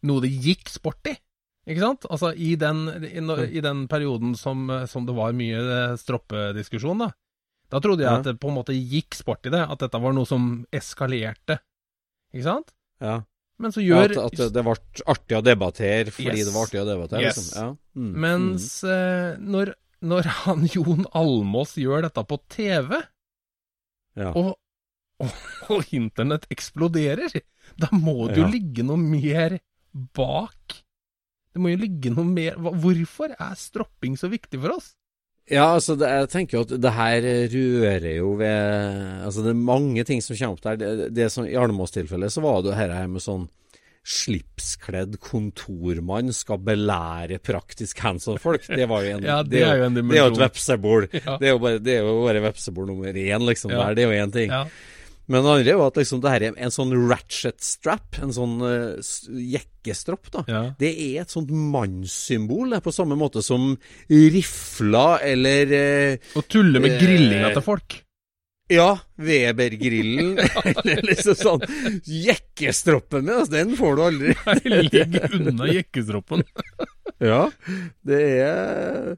[0.06, 1.16] noe det gikk sport i.
[1.70, 2.08] Ikke sant?
[2.10, 3.22] Altså i den, i,
[3.60, 7.12] i den perioden som, som det var mye eh, stroppediskusjon, da.
[7.70, 10.16] Da trodde jeg at det på en måte gikk sport i det, at dette var
[10.18, 11.60] noe som eskalerte.
[12.34, 12.74] Ikke sant?
[13.04, 13.18] Ja.
[13.60, 14.76] Men så Ja, at, at det ble
[15.12, 16.48] artig å debattere fordi Yes.
[16.48, 17.26] det var artig å debattere.
[17.28, 17.40] Yes.
[17.42, 17.60] Liksom.
[17.60, 18.00] Ja.
[18.00, 18.14] Mm.
[18.24, 24.24] Mens eh, når, når han Jon Almås gjør dette på TV, mm.
[24.24, 24.32] ja.
[24.32, 24.56] og
[25.20, 25.40] og,
[25.76, 27.42] og internett eksploderer,
[27.80, 29.58] da må det jo ligge noe mer
[30.16, 30.78] bak.
[31.52, 34.94] Det må jo ligge noe mer Hvorfor er stropping så viktig for oss?
[35.50, 39.64] Ja, altså det, jeg tenker jo at det her rører jo ved Altså det er
[39.70, 40.78] mange ting som kommer opp der.
[40.82, 43.48] Det, det som, I Almås-tilfellet så var det jo her, her med sånn
[44.10, 48.66] slipskledd kontormann skal belære praktisk hands-on-folk.
[48.72, 51.10] Det var jo en Ja, det er jo en Det er jo et vepsebol.
[51.20, 51.36] Ja.
[51.42, 53.74] Det er jo bare, det er jo bare vepsebol nummer én, liksom.
[53.76, 53.84] Ja.
[53.90, 54.54] Der, det er jo én ting.
[54.56, 54.64] Ja.
[55.30, 58.56] Men det andre jo at liksom det her er en sånn ratchet strap, en sånn
[58.66, 58.98] uh,
[59.30, 60.44] jekkestropp, da.
[60.50, 60.62] Ja.
[60.82, 63.76] Det er et sånt mannssymbol, på samme måte som
[64.10, 68.00] rifler eller uh, Og tulle med uh, grillinga til folk.
[68.70, 70.36] Ja, Weber-grillen,
[70.76, 71.64] eller liksom sånn
[72.06, 74.36] Jekkestroppen min, altså, den får du aldri.
[74.70, 76.46] Ligg unna jekkestroppen.
[77.20, 77.50] Ja,
[78.08, 79.18] det er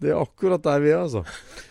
[0.00, 1.24] Det er akkurat der vi er, altså.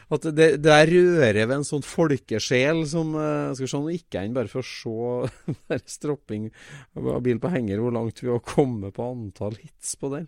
[0.09, 3.93] At det, det er rører ved en sånn folkesjel som eh, Skal vi se, nå
[3.93, 6.47] gikk jeg inn bare for å se der stropping
[6.97, 10.27] av bil på henger, hvor langt vi har kommet på antall hits på den.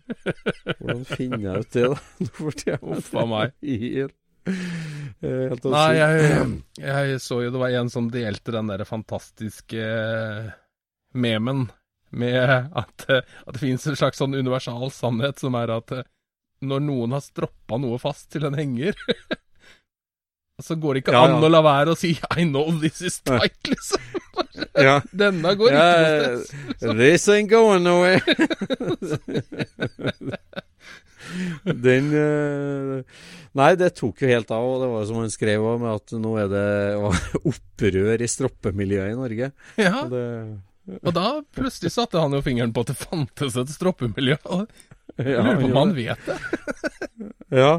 [0.78, 2.00] Hvordan finner jeg ut det, da?
[2.22, 3.54] Nå får jeg Uff a meg.
[3.82, 4.18] Helt,
[5.22, 6.48] helt Nei, jeg,
[6.82, 10.50] jeg så jo det var en som delte den der fantastiske eh,
[11.14, 11.68] memen
[12.12, 15.94] med at, eh, at det finnes en slags sånn universal sannhet som er at
[16.62, 18.94] når noen har stroppa noe fast til en henger,
[20.62, 21.36] så går det ikke Ja, ja.
[21.38, 24.00] an å la være å si 'I know this is tight', liksom.
[24.78, 25.00] Ja.
[25.10, 26.96] Denne går ikke noe sted.
[27.00, 28.22] This ain't going nowhere.
[31.64, 33.02] Den eh,
[33.58, 36.14] Nei, det tok jo helt av, og det var som han skrev om med at
[36.16, 36.64] nå er det
[37.44, 39.50] opprør i stroppemiljøet i Norge.
[39.80, 40.22] Ja, Og det,
[41.02, 44.38] og da plutselig satte han jo fingeren på at det fantes et stroppemiljø.
[44.56, 44.64] Og
[45.18, 46.38] ja, lurer på om han vet det.
[47.62, 47.72] ja.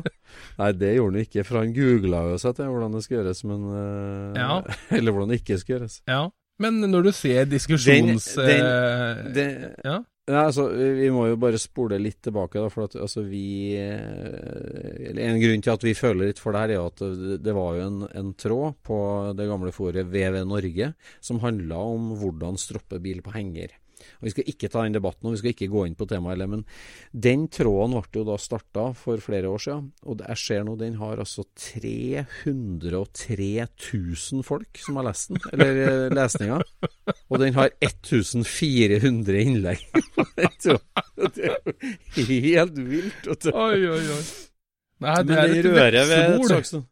[0.60, 3.44] Nei, det gjorde han ikke, for han googla jo seg til hvordan det skal gjøres,
[3.50, 4.56] men eh, Ja.
[5.00, 6.00] Eller hvordan det ikke skal gjøres.
[6.10, 6.24] Ja.
[6.62, 8.34] Men når du ser diskusjons...
[8.38, 10.00] Den- eh, den, ja.
[10.24, 15.20] Ja, altså, vi må jo bare spole litt tilbake, da, for at altså, vi eh,
[15.20, 17.04] En grunn til at vi føler litt for det her, er at
[17.44, 19.00] det var jo en, en tråd på
[19.36, 23.76] det gamle foret VV Norge som handla om hvordan stroppe bil på henger.
[24.20, 26.34] Og Vi skal ikke ta den debatten, og vi skal ikke gå inn på temaet
[26.36, 26.62] heller, men
[27.14, 30.96] den tråden ble jo da starta for flere år siden, og jeg ser nå, den
[31.02, 35.72] har altså 303 000 folk som har lest den, eller
[36.16, 36.58] lesninga.
[37.30, 39.80] Og den har 1400 innlegg.
[40.34, 41.58] Det er
[42.18, 43.24] jo helt vilt.
[43.54, 44.24] Oi, oi, oi.
[45.04, 46.20] Nei, Men det er den et rører ved
[46.64, 46.86] sånn-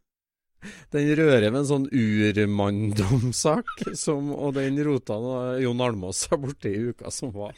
[0.93, 5.17] Den rører ved en sånn urmanndomssak, som, og den rota
[5.61, 7.55] Jon Almaas seg borti i uka som var.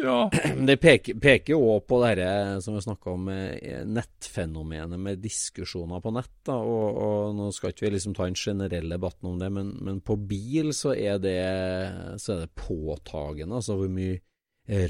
[0.00, 0.30] Ja.
[0.66, 6.00] Det peker, jo også på det her som vi snakka om, eh, nettfenomenet med diskusjoner
[6.00, 6.32] på nett.
[6.46, 9.74] Da, og, og Nå skal ikke vi liksom ta den generelle debatten om det, men,
[9.84, 11.36] men på bil så er det,
[12.20, 13.60] så er det påtagende.
[13.60, 14.20] Altså hvor mye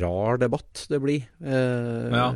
[0.01, 1.27] rar debatt det blir.
[1.43, 2.31] Eh, Ja.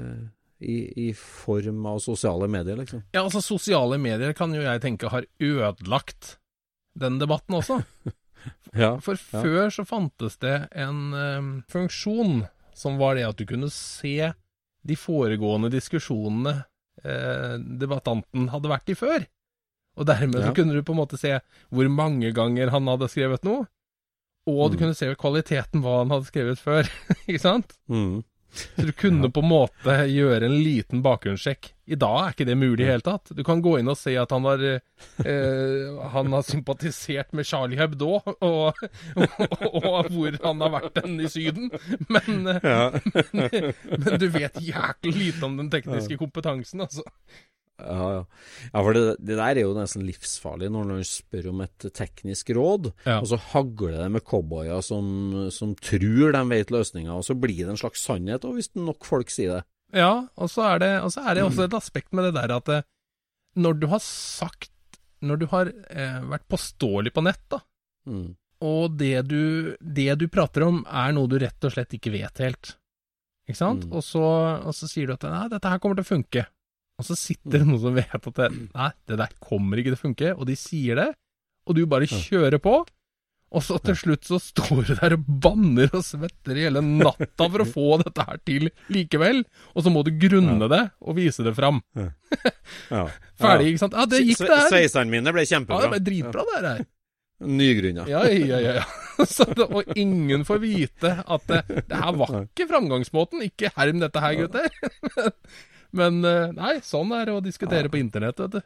[0.64, 3.02] I, I form av sosiale medier, liksom.
[3.12, 6.38] ja, altså sosiale medier kan jo jeg tenke har ødelagt
[6.98, 7.82] den debatten også.
[8.76, 8.98] Ja.
[9.00, 9.40] For Ja.
[9.40, 12.42] før så fantes det en eh, funksjon
[12.76, 14.32] som var det at du kunne se
[14.84, 16.52] de foregående diskusjonene
[17.04, 19.24] eh, debattanten hadde vært i før.
[19.96, 20.50] Og dermed Ja.
[20.50, 21.38] så kunne du på en måte se
[21.72, 23.64] hvor mange ganger han hadde skrevet noe,
[24.44, 24.80] og du Mm.
[24.82, 26.84] kunne se kvaliteten hva han hadde skrevet før.
[27.30, 27.78] ikke sant?
[27.88, 28.24] Mm.
[28.54, 31.72] Så du kunne på en måte gjøre en liten bakgrunnssjekk.
[31.90, 33.32] I dag er ikke det mulig i hele tatt.
[33.36, 37.76] Du kan gå inn og se at han har, eh, han har sympatisert med Charlie
[37.80, 38.84] Hebdo, og, og,
[39.82, 41.68] og hvor han har vært den i Syden.
[42.08, 42.90] Men, Ja.
[43.34, 47.04] men du vet jæklig lite om den tekniske kompetansen, altså.
[47.82, 48.20] Ja, ja.
[48.70, 52.52] ja for det, det der er jo nesten livsfarlig når man spør om et teknisk
[52.54, 53.16] råd, Ja.
[53.18, 57.64] og så hagler det med cowboyer som, som tror de vet løsninga, og så blir
[57.64, 59.64] det en slags sannhet, og hvis nok folk sier det.
[59.94, 62.54] Ja, og så er det, og så er det også et aspekt med det der
[62.56, 62.86] at eh,
[63.56, 64.70] når du har sagt
[65.24, 67.60] Når du har eh, vært påståelig på nett, da,
[68.06, 68.34] Mm.
[68.60, 72.42] og det du, det du prater om er noe du rett og slett ikke vet
[72.44, 72.74] helt.
[73.48, 73.86] Ikke sant?
[73.88, 73.94] Mm.
[73.96, 74.20] Og, så,
[74.60, 76.44] og så sier du at nei, dette her kommer til å funke.
[77.00, 79.98] Og så sitter det noen som vet at det, nei, det der kommer ikke til
[79.98, 81.08] å funke, og de sier det,
[81.66, 82.82] og du bare kjører på.
[83.54, 87.46] Og så til slutt så står du der og banner og svetter i hele natta
[87.46, 91.46] for å få dette her til likevel, og så må du grunne det og vise
[91.46, 91.82] det fram.
[92.90, 93.04] Ja.
[93.38, 93.94] Ferdig, ikke sant?
[93.94, 94.66] Ja, det gikk det her.
[94.72, 95.76] Sveisene mine ble kjempebra.
[95.84, 96.80] Ja, det ble dritbra det her.
[97.44, 98.06] Nygrunna.
[98.08, 98.72] Ja, ja, ja.
[98.80, 99.26] ja.
[99.34, 103.44] Så det, og ingen får vite at det, det her var ikke framgangsmåten.
[103.46, 104.68] Ikke herm dette her, gutter.
[105.94, 108.62] Men eh, nei, sånn er det å diskutere på internett, vet du.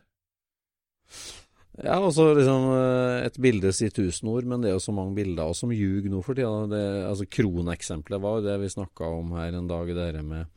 [1.78, 5.14] Ja, altså liksom eh, Et bilde sier tusen ord, men det er jo så mange
[5.18, 6.66] bilder som ljuger nå for tida.
[6.72, 10.48] Det, altså Kroneksempelet var jo det vi snakka om her en dag, det med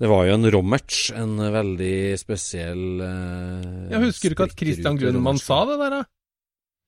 [0.00, 5.44] Det var jo en Rommertz, en veldig spesiell eh, Jeg husker ikke at Christian Rommertz.
[5.44, 6.02] sa det der, da.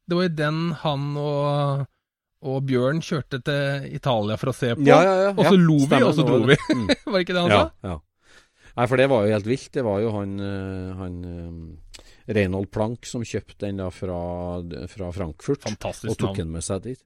[0.08, 1.86] Det var jo den han og,
[2.48, 4.86] og Bjørn kjørte til Italia for å se på.
[4.88, 5.32] Ja, ja, ja.
[5.36, 6.56] Og så lo vi, og så dro vi.
[6.72, 6.86] Mm.
[7.12, 7.90] Var det ikke det han ja, sa?
[7.90, 7.98] ja.
[8.78, 9.72] Nei, for det var jo helt vilt.
[9.74, 14.18] Det var jo han, eh, han Reynold Reinhold Plank som kjøpte den da fra,
[14.92, 15.66] fra Frankfurt.
[15.66, 17.02] Og tok den med seg dit.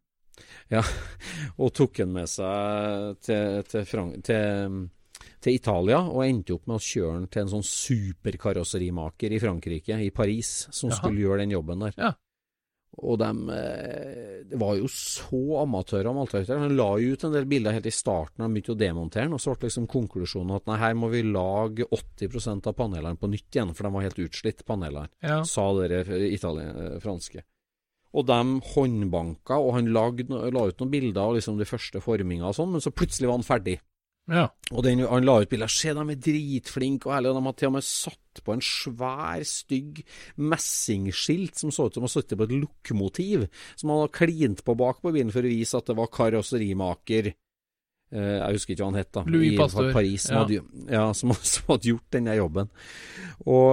[0.72, 0.82] Ja,
[1.62, 4.76] og tok den med seg til, til, Frank til,
[5.40, 10.00] til Italia, og endte opp med å kjøre den til en sånn superkarosserimaker i Frankrike,
[10.02, 11.00] i Paris, som Jaha.
[11.00, 11.96] skulle gjøre den jobben der.
[11.96, 12.12] Ja.
[13.00, 16.58] Og de eh, Det var jo så amatører av maltraktere.
[16.60, 19.36] Han la jo ut en del bilder helt i starten, de begynte å demontere den,
[19.38, 23.30] og så ble liksom konklusjonen at nei, her må vi lage 80% av panelene på
[23.32, 25.40] nytt igjen, for de var helt utslitt, panelene Ja.
[25.48, 27.44] sa dere italien, franske.
[28.12, 28.40] Og de
[28.74, 32.72] håndbanka, og han lagde, la ut noen bilder av liksom de første formingene og sånn,
[32.74, 33.78] men så plutselig var han ferdig.
[34.30, 34.44] Ja.
[34.72, 35.68] Og den, han la ut bilder.
[35.72, 37.34] Se, de er dritflinke og ærlige.
[37.34, 40.02] De hadde til og med satt på en svær, stygg
[40.40, 43.46] messingskilt som så ut som å sitte på et lokomotiv,
[43.76, 47.32] som han hadde klint på bak på bilen for å vise at det var karosserimaker.
[48.12, 49.22] Eh, jeg husker ikke hva han het, da.
[49.26, 49.92] Louis i Pasteur.
[49.92, 50.40] Paris, som, Ja.
[50.44, 52.68] hadde, ja, som, som hadde gjort denne jobben.
[53.48, 53.72] Og,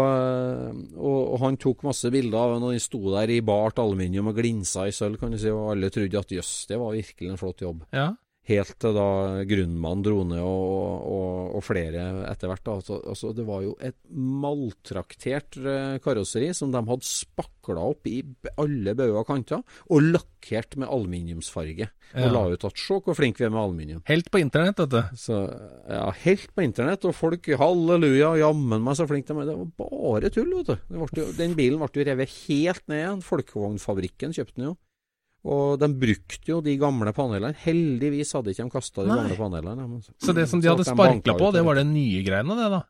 [0.95, 4.31] og, og han tok masse bilder av den, og den sto der i bart aluminium
[4.31, 7.31] og glinsa i sølv, kan du si, og alle trodde at jøss, det var virkelig
[7.33, 7.85] en flott jobb.
[7.95, 8.09] ja.
[8.49, 9.05] Helt til da
[9.45, 12.71] Grunnmann dro ned, og, og, og flere etter hvert.
[12.73, 18.17] Altså, altså, det var jo et maltraktert eh, karosseri som de hadde spakla opp i
[18.59, 19.61] alle bauger og kanter,
[19.93, 21.89] og lakkert med aluminiumsfarge.
[22.15, 22.31] Og Ja.
[22.33, 24.01] la ut at se hvor flinke vi er med aluminium.
[24.09, 25.01] Helt på internett, vet du.
[25.19, 25.37] Så
[25.85, 29.45] ja, helt på internett, og folk halleluja, jammen meg så flink de er.
[29.51, 30.77] Det var bare tull, vet du.
[31.21, 33.21] Jo, den bilen ble jo revet helt ned igjen.
[33.29, 34.77] Folkevognfabrikken kjøpte den jo.
[35.47, 37.55] Og de brukte jo de gamle panelene.
[37.63, 39.21] Heldigvis hadde ikke de kasta de Nei.
[39.21, 39.87] gamle panelene.
[39.87, 42.83] men Så det som de hadde sparkla på, det var det nye greiene, det, da.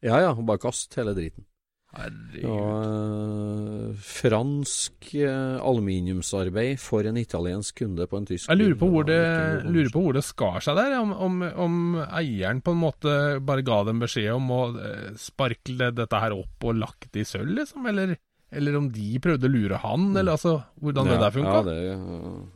[0.00, 1.44] Ja ja, bare kast hele driten.
[1.90, 2.44] Herregud.
[2.46, 8.90] Og, uh, fransk uh, aluminiumsarbeid for en italiensk kunde på en tysk Jeg lurer på
[8.92, 9.18] hvor det,
[9.66, 10.94] lurer på hvor det skar seg der.
[11.00, 15.90] Om, om, om eieren på en måte bare ga dem beskjed om å eh, sparkle
[15.98, 17.90] dette her opp og lagt det i sølv, liksom?
[17.90, 18.14] Eller,
[18.52, 21.52] eller om de prøvde å lure han, eller altså hvordan det der funka?
[21.54, 22.02] Ja, det, er-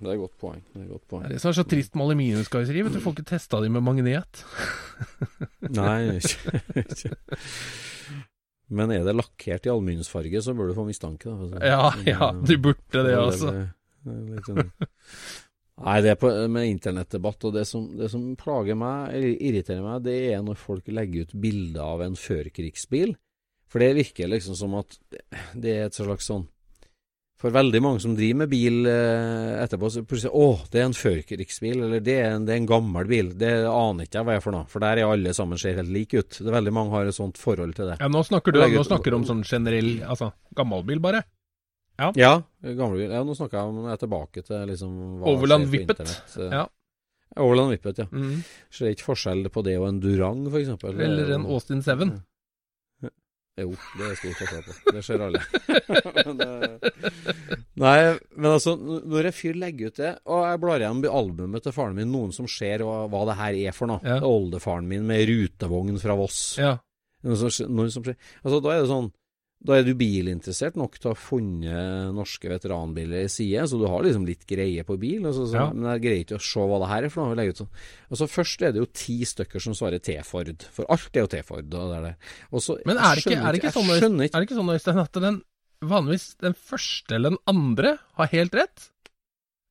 [0.00, 0.60] det er et godt poeng.
[0.74, 1.28] Det er godt poeng.
[1.30, 2.82] det som er så trist med aluminiumskarosseri.
[2.86, 4.44] vet Du får ikke testa de med magnet.
[5.78, 7.14] Nei, ikke, ikke.
[8.74, 11.30] Men er det lakkert i aluminiumsfarge, så bør du få mistanke.
[11.52, 11.60] Da.
[11.68, 13.52] Ja, ja, du burde det, altså.
[14.48, 14.70] sånn-
[15.84, 19.82] Nei, det er på, med internettdebatt, og det som, det som plager meg, eller irriterer
[19.82, 23.16] meg, det er når folk legger ut bilder av en førkrigsbil.
[23.74, 24.92] For det virker liksom som at
[25.58, 26.44] det er et slags sånn
[27.42, 30.94] For veldig mange som driver med bil eh, etterpå, så plutselig Å, det er en
[30.94, 33.32] førkrigsbil, eller det er en, det er en gammel bil.
[33.36, 35.90] Det aner ikke jeg hva er for noe, for der er alle sammen ser helt
[35.92, 36.38] like ut.
[36.38, 37.98] Det er Veldig mange har et sånt forhold til det.
[38.00, 41.24] Ja, nå snakker du legger, nå snakker du om sånn generell Altså gammelbil, bare.
[41.98, 43.10] Ja, gamlebil.
[43.10, 46.00] Ja, nå snakker jeg om jeg er tilbake til liksom hva Overland Vippet.
[46.38, 46.64] Eh, Ja.
[47.42, 48.06] Overland Whippet, ja.
[48.14, 48.44] Mm.
[48.70, 50.46] Ser ikke forskjell på det og en Durang.
[50.54, 52.14] Er Eller en Austin 7.
[53.54, 54.72] Jo, det er stor forskjell på.
[54.96, 55.40] Det ser alle.
[56.46, 56.86] eh,
[57.78, 57.98] nei,
[58.34, 61.94] men altså, når en fyr legger ut det, og jeg blar gjennom albumet til faren
[61.98, 64.02] min, noen som ser hva, hva det her er for noe.
[64.02, 64.18] Ja.
[64.18, 66.40] Det er Oldefaren min med rutevogn fra Voss.
[66.58, 66.72] Ja.
[67.24, 68.10] Noen som, noen som,
[68.42, 69.12] altså, da er det sånn
[69.64, 73.86] Da er du bilinteressert nok til å ha funnet norske veteranbiler i side, så du
[73.88, 75.24] har liksom litt greie på bil.
[75.24, 75.66] Altså, så, Ja.
[75.72, 77.48] Men jeg greier ikke å se hva det her er for noe.
[77.48, 77.70] ut sånn.
[78.10, 81.72] Altså, først er det jo ti stykker som svarer T-Ford, for alt er jo T-Ford.
[81.72, 85.42] Men er det ikke, er det ikke sånn, er det ikke sånn, Øystein, at den
[85.84, 88.90] vanligvis den første eller den andre har helt rett?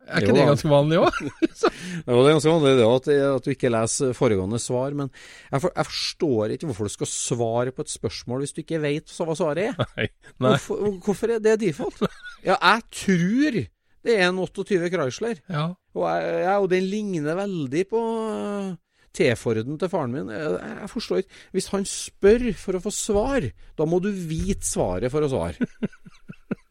[0.03, 1.19] Er ikke Jo, det ganske vanlig òg?
[2.03, 5.71] Det er ganske vanlig det at, at du ikke leser foregående svar, men jeg, for,
[5.77, 9.37] jeg forstår ikke hvorfor du skal svare på et spørsmål hvis du ikke vet hva
[9.39, 9.77] svaret er.
[9.95, 10.07] Nei.
[10.43, 10.51] Nei.
[10.57, 12.03] Hvorfor, hvorfor er det default?
[12.43, 13.59] Ja, jeg tror
[14.03, 15.69] det er en 28 Chrysler, Ja.
[15.95, 18.01] og, jeg, jeg, og den ligner veldig på
[18.33, 18.73] øh,
[19.15, 20.31] T-Forden til faren min.
[20.33, 21.37] Jeg, jeg forstår ikke.
[21.55, 23.47] Hvis han spør for å få svar,
[23.79, 25.69] da må du vite svaret for å svare.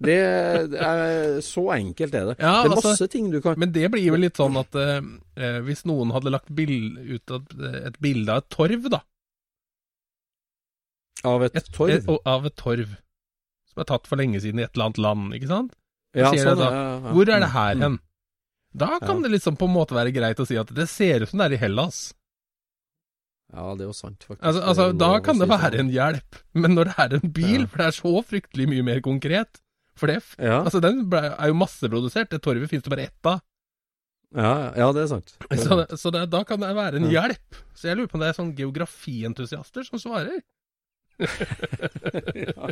[0.04, 0.16] Det,
[0.82, 2.36] er Så enkelt er det.
[2.40, 4.74] Ja, det er altså, masse ting du kan Men det blir vel litt sånn at
[4.78, 4.98] eh,
[5.38, 7.56] eh, hvis noen hadde lagt bild, ut et,
[7.90, 9.02] et bilde av et torv, da
[11.28, 11.92] Av et et, torv.
[11.94, 12.96] Et, av et torv
[13.72, 15.76] som er tatt for lenge siden i et eller annet land, ikke sant?
[16.18, 16.66] Ja, sånn, da.
[16.68, 17.12] ja, ja.
[17.14, 17.84] Hvor er det Mm, her mm.
[17.86, 17.94] hen?
[18.82, 21.30] Da kan det liksom på en måte være greit å si at det ser ut
[21.30, 22.00] som det er i Hellas.
[23.52, 24.44] Ja, det er jo sant, faktisk.
[24.48, 25.80] Altså, altså Da kan det være sånn.
[25.86, 27.66] en hjelp, men når det er en bil, Ja.
[27.66, 29.61] for det er så fryktelig mye mer konkret
[29.98, 32.30] For det, Ja, altså den ble, er jo masseprodusert.
[32.32, 33.42] Det torvet finnes det bare ett av.
[34.34, 35.34] ja, ja, det er sant.
[35.42, 35.90] Det er Så, sant.
[35.90, 37.26] Så, så det, da kan det være en Ja.
[37.28, 37.60] hjelp.
[37.76, 40.40] Så jeg lurer på om det er sånn geografientusiaster som svarer.
[41.22, 42.70] ja.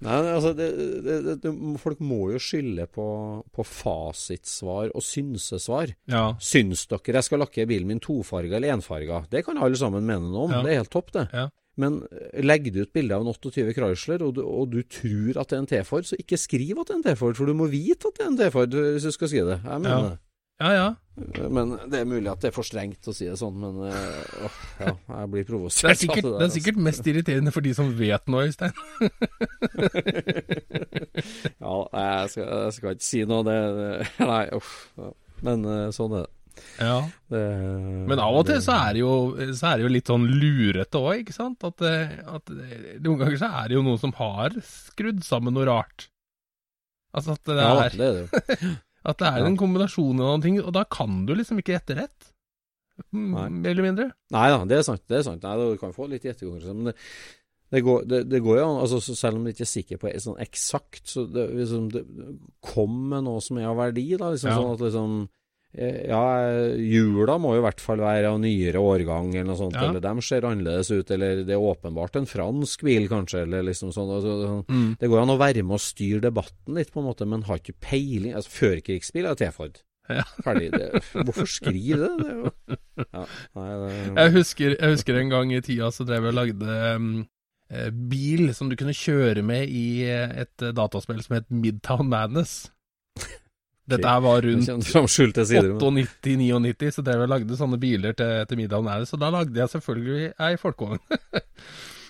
[0.00, 0.66] Nei, altså, det,
[1.04, 1.52] det, det, det,
[1.82, 3.06] folk må jo skylde på,
[3.52, 5.92] på fasitsvar og synsesvar.
[6.10, 6.22] Ja.
[6.40, 9.22] Syns dere jeg skal lakke bilen min tofarga eller enfarga?
[9.32, 10.54] Det kan alle sammen mene noe om.
[10.56, 10.62] Ja.
[10.64, 11.26] Det er helt topp, det.
[11.36, 11.48] Ja.
[11.80, 15.40] Men eh, legger du ut bilde av en 28 Chrysler, og du, og du tror
[15.40, 17.54] at det er en T-Ford, så ikke skriv at det er en T-Ford, for du
[17.56, 19.60] må vite at det er en T-Ford hvis du skal skrive det.
[19.64, 20.10] Jeg mener Ja.
[20.10, 20.18] det.
[20.60, 20.88] ja, ja.
[21.52, 24.54] Men det er mulig at det er for strengt å si det sånn, men øh,
[24.80, 26.54] ja, jeg blir Det er, sikkert, av det er altså.
[26.56, 28.72] sikkert mest irriterende for de som vet noe, Øystein.
[31.60, 33.44] ja, jeg skal, jeg skal ikke si noe.
[33.46, 34.72] Det, det Nei, uff.
[35.44, 36.32] Men eh, sånn er det.
[36.80, 36.96] Ja.
[37.32, 37.42] det.
[38.10, 39.12] Men av og til så er det jo,
[39.56, 41.64] så er det jo litt sånn lurete òg, ikke sant?
[41.66, 45.54] At, eh, at eh, noen ganger så er det jo noen som har skrudd sammen
[45.56, 46.08] noe rart.
[47.16, 48.70] Altså at det Ja, er, det er det
[49.10, 49.46] at det er Ja.
[49.48, 52.30] en kombinasjon av noen ting, og da kan du liksom ikke gjette rett.
[53.16, 54.08] Mm, Mer eller mindre.
[54.34, 55.00] Nei da, det er sant.
[55.08, 55.42] Det er sant.
[55.42, 56.74] Nei, du kan få litt gjettekonkurranse.
[56.76, 56.94] Men det,
[57.72, 60.00] det, går, det, det går jo an, altså, så selv om du ikke er sikker
[60.02, 62.02] på sånn eksakt, så det, liksom, det
[62.66, 64.04] kom med noe som er av verdi.
[64.20, 64.58] da, liksom Ja.
[64.60, 65.14] sånn at liksom
[65.70, 66.22] Ja,
[66.74, 69.76] jula må jo i hvert fall være av nyere årgang, eller noe sånt.
[69.78, 69.86] Ja.
[69.86, 73.92] Eller de ser annerledes ut, eller det er åpenbart en fransk bil, kanskje, eller liksom
[73.94, 74.10] sånn.
[74.16, 74.64] Altså, sånn.
[74.66, 74.88] Mm.
[74.98, 77.62] Det går an å være med og styre debatten litt, på en måte, men har
[77.62, 78.34] ikke peiling.
[78.34, 79.78] Altså, Førkrigsbil er T-Ford.
[80.10, 80.24] Ja.
[80.42, 80.72] Ferdig.
[80.74, 82.14] Det, hvorfor skrive det?
[82.24, 82.50] det jo,
[82.98, 86.38] ja, nei, det, Jeg husker, jeg husker en gang i tida så drev jeg og
[86.40, 87.12] lagde um,
[87.70, 92.10] eh, bil som du kunne kjøre med i eh, et eh, dataspill som het Midtown
[92.10, 92.72] Madness.
[93.90, 95.72] Dette her var rundt kommer fram skjulte sider.
[95.74, 99.06] men- 98-99, så drev jeg lagde sånne biler til, til middagen her.
[99.08, 101.02] Så da lagde jeg selvfølgelig ei folkevogn.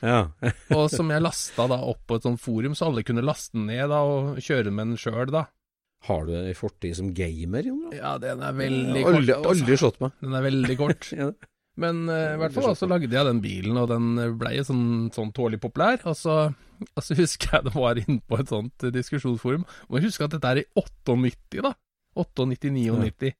[0.00, 0.30] Ja.
[0.76, 3.66] og som jeg lasta da opp på et sånt forum, så alle kunne laste den
[3.68, 5.42] ned da og kjøre med den sjøl, da.
[6.08, 7.90] Har du en fortid som gamer, Jon?
[7.92, 9.18] Ja, den er veldig kort.
[9.18, 9.50] Aldri, altså.
[9.52, 10.14] aldri slått meg.
[10.24, 11.10] Den er veldig kort.
[11.20, 11.26] Ja.
[11.78, 14.08] Men uh, i hvert fall så lagde jeg den bilen, og den
[14.38, 16.00] ble jo sånn, sånn tålelig populær.
[16.10, 16.34] Og så,
[16.96, 19.62] altså, husker jeg det var inne på et sånt eh, diskusjonsforum.
[19.88, 21.74] Og jeg husker at dette er i 98, da.
[22.18, 23.32] 98-99.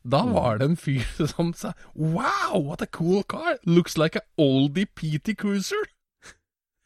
[0.00, 0.30] Da Mm.
[0.32, 1.02] var det en fyr
[1.34, 3.58] som sa Wow, what a cool car!
[3.66, 5.82] Looks like a oldie PT Cruiser.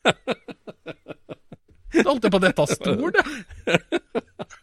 [1.95, 3.25] Da holdt på på dette stor, det.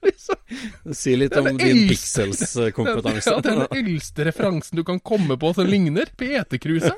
[0.04, 0.36] Liksom.
[1.02, 3.32] Si litt om din pixels-kompetanse.
[3.32, 6.98] Ja, den eldste referansen du kan komme på som ligner PT-cruiseren.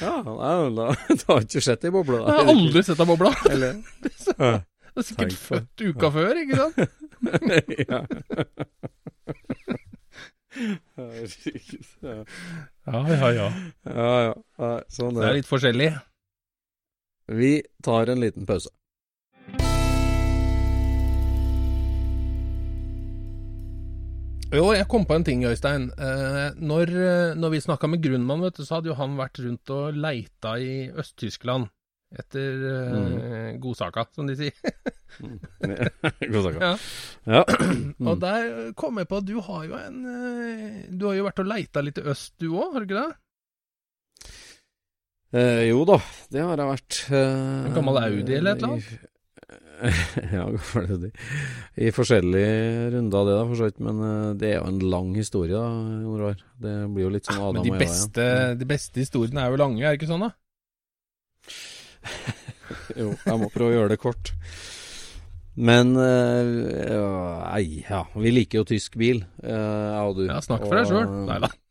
[0.00, 3.32] ja, nei, da, du har ikke sett ei boble, Jeg har aldri sett ei bobla.
[3.50, 3.80] Eller?
[3.98, 6.76] Du er sikkert født uka før, ikke sant?
[7.88, 8.04] ja.
[10.98, 11.90] Herregud.
[12.02, 12.16] Ja,
[12.88, 13.48] Ja, ja, ja.
[13.84, 14.08] ja.
[14.26, 14.34] ja.
[14.58, 15.92] Nei, Sånn Det er er litt forskjellig.
[17.28, 17.52] Vi
[17.84, 18.72] tar en liten pause.
[24.48, 25.90] Jo, jeg kom på en ting, Øystein.
[25.92, 29.42] Eh, når, eh, når vi snakka med Grunnmann, vet du, så hadde jo han vært
[29.44, 31.68] rundt og leita i Øst-Tyskland
[32.16, 34.56] etter eh, godsaka, som de sier.
[36.32, 36.56] God sak.
[37.28, 37.44] Ja.
[37.98, 38.06] Mm.
[38.12, 38.44] Og der
[38.78, 41.80] kom jeg på at du har jo en eh, Du har jo vært og leita
[41.82, 43.10] litt i øst, du òg, har du ikke det?
[45.34, 45.96] Eh, jo da,
[46.30, 46.98] det har jeg vært.
[47.10, 48.86] Eh, En gammel Audi eller et eller annet?
[50.36, 51.10] ja, gammel Audi.
[51.82, 52.54] I forskjellige
[52.94, 53.80] runder, det da, for så vidt.
[53.90, 55.66] Men eh, det er jo en lang historie, da,
[56.06, 56.38] Jon Roar.
[56.64, 58.58] Det blir jo litt sånn Adam Men de og Eva beste, igjen.
[58.62, 60.32] de beste historiene er jo lange, er det ikke sånn, da?
[63.00, 64.26] Jo, jeg må prøve å gjøre det kort.
[65.58, 66.46] Men eh,
[66.92, 67.06] ja,
[67.48, 68.04] Nei, ja.
[68.14, 70.28] Vi liker jo tysk bil, eh, jeg og du.
[70.28, 71.08] Ja, snakk for deg sjøl.
[71.26, 71.50] Nei da.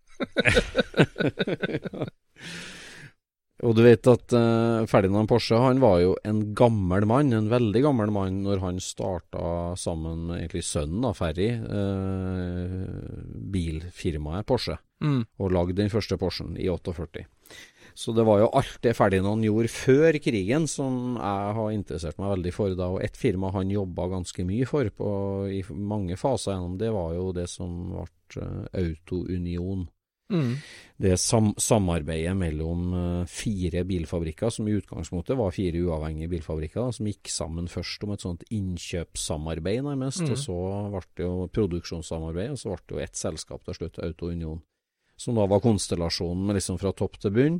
[3.66, 7.82] Og du vet at uh, Ferdinand Porsche han var jo en gammel mann, en veldig
[7.88, 12.86] gammel mann, når han starta sammen med egentlig sønnen, av Ferry, uh,
[13.54, 15.24] bilfirmaet Porsche, Mm.
[15.42, 17.26] og lagde den første Porschen i 48.
[17.98, 22.36] Så det var jo alt det Ferdinand gjorde før krigen som jeg har interessert meg
[22.36, 22.92] veldig for da.
[22.94, 25.10] Og et firma han jobba ganske mye for på,
[25.50, 29.88] i mange faser gjennom det, var jo det som ble eh, Autounion.
[30.30, 30.54] Mm.
[30.98, 37.10] Det sam samarbeidet mellom eh, fire bilfabrikker, som i utgangspunktet var fire uavhengige bilfabrikker, som
[37.10, 40.22] gikk sammen først om et sånt innkjøpssamarbeid, nærmest.
[40.22, 40.36] Mm.
[40.36, 40.62] Og så
[40.94, 44.62] ble det jo produksjonssamarbeid, og så ble det jo ett selskap til slutt, Autounion.
[45.18, 47.56] Som da var konstellasjonen liksom fra topp til bunn.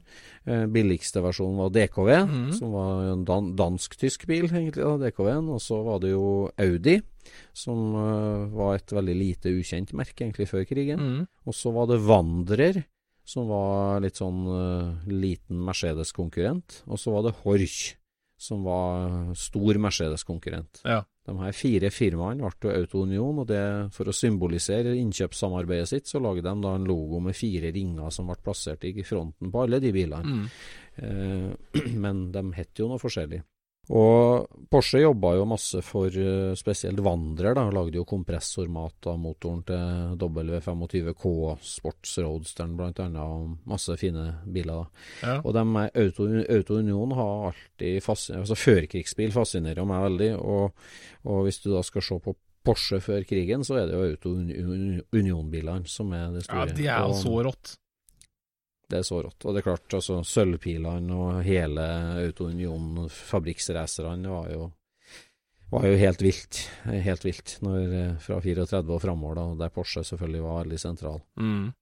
[0.46, 2.50] Eh, billigste versjonen var DKV, mm.
[2.54, 5.50] som var en dan dansk-tysk bil, egentlig, da, DKV-en.
[5.56, 6.28] Og så var det jo
[6.62, 7.00] Audi,
[7.58, 11.02] som uh, var et veldig lite ukjent merke egentlig før krigen.
[11.02, 11.26] Mm.
[11.50, 12.82] Og så var det Vandrer,
[13.28, 16.84] som var litt sånn uh, liten Mercedes-konkurrent.
[16.86, 17.98] Og så var det Horch,
[18.38, 20.86] som var stor Mercedes-konkurrent.
[20.86, 21.02] Ja.
[21.28, 23.62] De her fire firmaene ble Autounion, og det,
[23.92, 28.32] for å symbolisere innkjøpssamarbeidet sitt, så laget de da en logo med fire ringer som
[28.32, 30.38] ble plassert i fronten på alle de bilene.
[30.38, 30.48] Mm.
[31.04, 33.42] Eh, men de het jo noe forskjellig.
[33.88, 37.68] Og Porsche jobba jo masse for uh, spesielt Vandrer, da.
[37.72, 41.32] Lagde jo kompressormat av motoren til W25K,
[41.64, 44.90] Sports Roadsteren annet, og masse fine biler.
[45.24, 45.38] Ja.
[45.40, 46.28] Og de er Auto,
[46.58, 50.86] Auto Union har alltid fascinert Altså førkrigsbil fascinerer meg veldig, og,
[51.24, 52.36] og hvis du da skal se på
[52.68, 54.36] Porsche før krigen, så er det jo Auto
[55.16, 56.68] Union-bilene som er det store.
[56.68, 57.78] ja, de er jo så rått.
[58.88, 59.44] Det er så rått.
[59.44, 61.86] Og det er klart, altså sølvpilene og hele
[62.24, 64.70] Autounion, fabrikksracerne var jo
[65.70, 66.62] var jo helt vilt.
[66.88, 71.20] Helt vilt når, eh, fra 34 og framover, da, der Porsche selvfølgelig var veldig sentral.
[71.36, 71.74] Mm.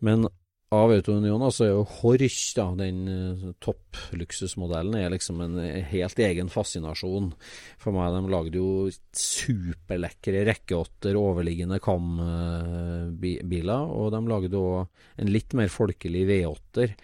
[0.00, 0.26] Men
[0.70, 5.80] av Auto Union så er jo Horch, da, den eh, toppluksusmodellen, er liksom en eh,
[5.90, 7.32] helt egen fascinasjon
[7.80, 8.14] for meg.
[8.14, 14.86] De lagde jo superlekre rekkeåtter, overliggende kam-biler, og de lagde òg
[15.18, 16.94] en litt mer folkelig V8-er.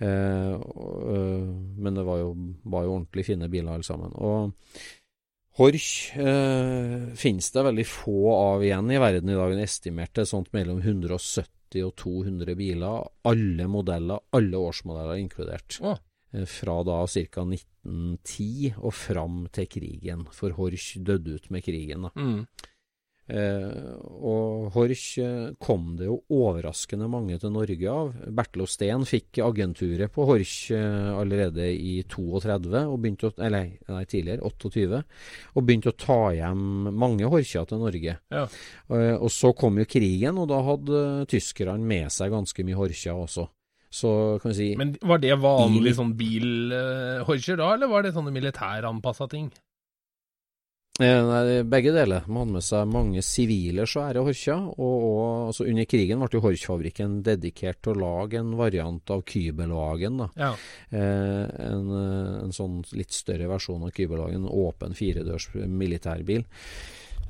[0.00, 1.50] Eh, og, eh,
[1.82, 2.30] men det var jo,
[2.62, 4.14] var jo ordentlig fine biler alle sammen.
[4.14, 4.54] Og
[5.58, 9.50] Horch eh, finnes det veldig få av igjen i verden i dag.
[9.50, 13.04] En estimerte sånt mellom 170 og 200 biler.
[13.24, 15.78] Alle modeller, alle årsmodeller inkludert.
[16.34, 17.44] Eh, Fra da ca.
[17.46, 20.26] 1910 og fram til krigen.
[20.32, 22.02] For Horch døde ut med krigen.
[22.02, 22.10] da.
[22.16, 22.46] Mm.
[23.30, 23.90] Eh,
[24.26, 28.10] og Horch eh, kom det jo overraskende mange til Norge av.
[28.34, 34.02] Bertil Steen fikk agenturet på Horch eh, allerede i 32, og begynte å, eller nei,
[34.10, 35.02] tidligere, 28,
[35.54, 38.16] og begynte å ta hjem mange Horcher til Norge.
[38.34, 38.44] Ja.
[38.90, 43.14] Eh, og så kom jo krigen, og da hadde tyskerne med seg ganske mye Horcher
[43.14, 43.46] også.
[43.90, 44.10] Så
[44.42, 48.30] kan vi si Men var det vanlig Bil- sånn bilhorcher da, eller var det sånne
[48.34, 49.48] militæranpassa ting?
[51.00, 52.26] Eh, Nei, begge deler.
[52.28, 54.66] Man hadde med seg mange sivile svære Horcher.
[54.76, 59.24] Og, og altså under krigen ble jo Horch-fabrikken dedikert til å lage en variant av
[59.24, 60.20] Kybelwagen.
[60.36, 60.52] Ja.
[60.92, 64.44] Eh, en, eh, en sånn litt større versjon av Kybelwagen.
[64.44, 66.44] En åpen firedørs militærbil.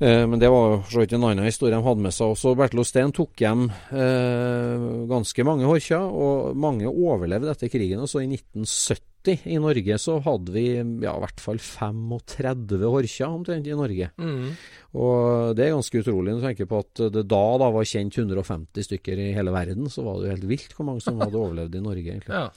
[0.01, 2.57] Eh, men det var så vidt en annen historie de hadde med seg også.
[2.59, 8.03] Bertil Osten tok hjem eh, ganske mange horkjer, og mange overlevde etter krigen.
[8.03, 13.27] Og så i 1970 i Norge så hadde vi ja, i hvert fall 35 Horcher
[13.29, 14.09] omtrent i Norge.
[14.17, 14.55] Mm.
[14.97, 18.17] Og det er ganske utrolig når du tenker på at det da, da var kjent
[18.17, 19.91] 150 stykker i hele verden.
[19.93, 22.33] Så var det jo helt vilt hvor mange som hadde overlevd i Norge, egentlig.
[22.41, 22.49] ja.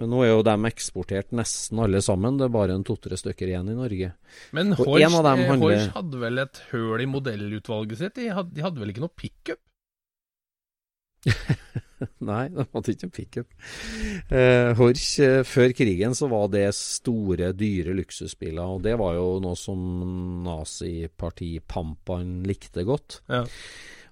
[0.00, 2.36] Men nå er jo de eksportert nesten alle sammen.
[2.38, 4.12] Det er bare en to-tre stykker igjen i Norge.
[4.56, 8.14] Men dem eh, handler- hadde vel et høl i modellutvalget sitt?
[8.18, 9.62] De hadde, de hadde vel ikke noe pickup?
[12.30, 13.48] Nei, de hadde ikke en pickup.
[14.32, 19.38] Eh, Horch, eh, før krigen så var det store, dyre luksusbiler, og det var jo
[19.44, 19.80] noe som
[20.46, 23.20] nazipartipampaen likte godt.
[23.28, 23.44] Ja.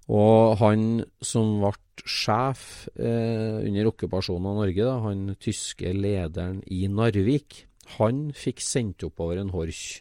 [0.08, 1.72] Og han som ble
[2.08, 7.64] sjef eh, under okkupasjonen av Norge, da, han tyske lederen i Narvik,
[7.98, 10.00] han fikk sendt oppover en Horch.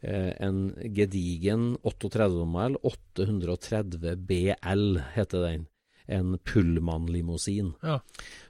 [0.00, 5.66] Eh, en gedigen 38-modell, 830 BL heter den.
[6.10, 7.72] En Pullman-limousin.
[7.86, 8.00] Ja.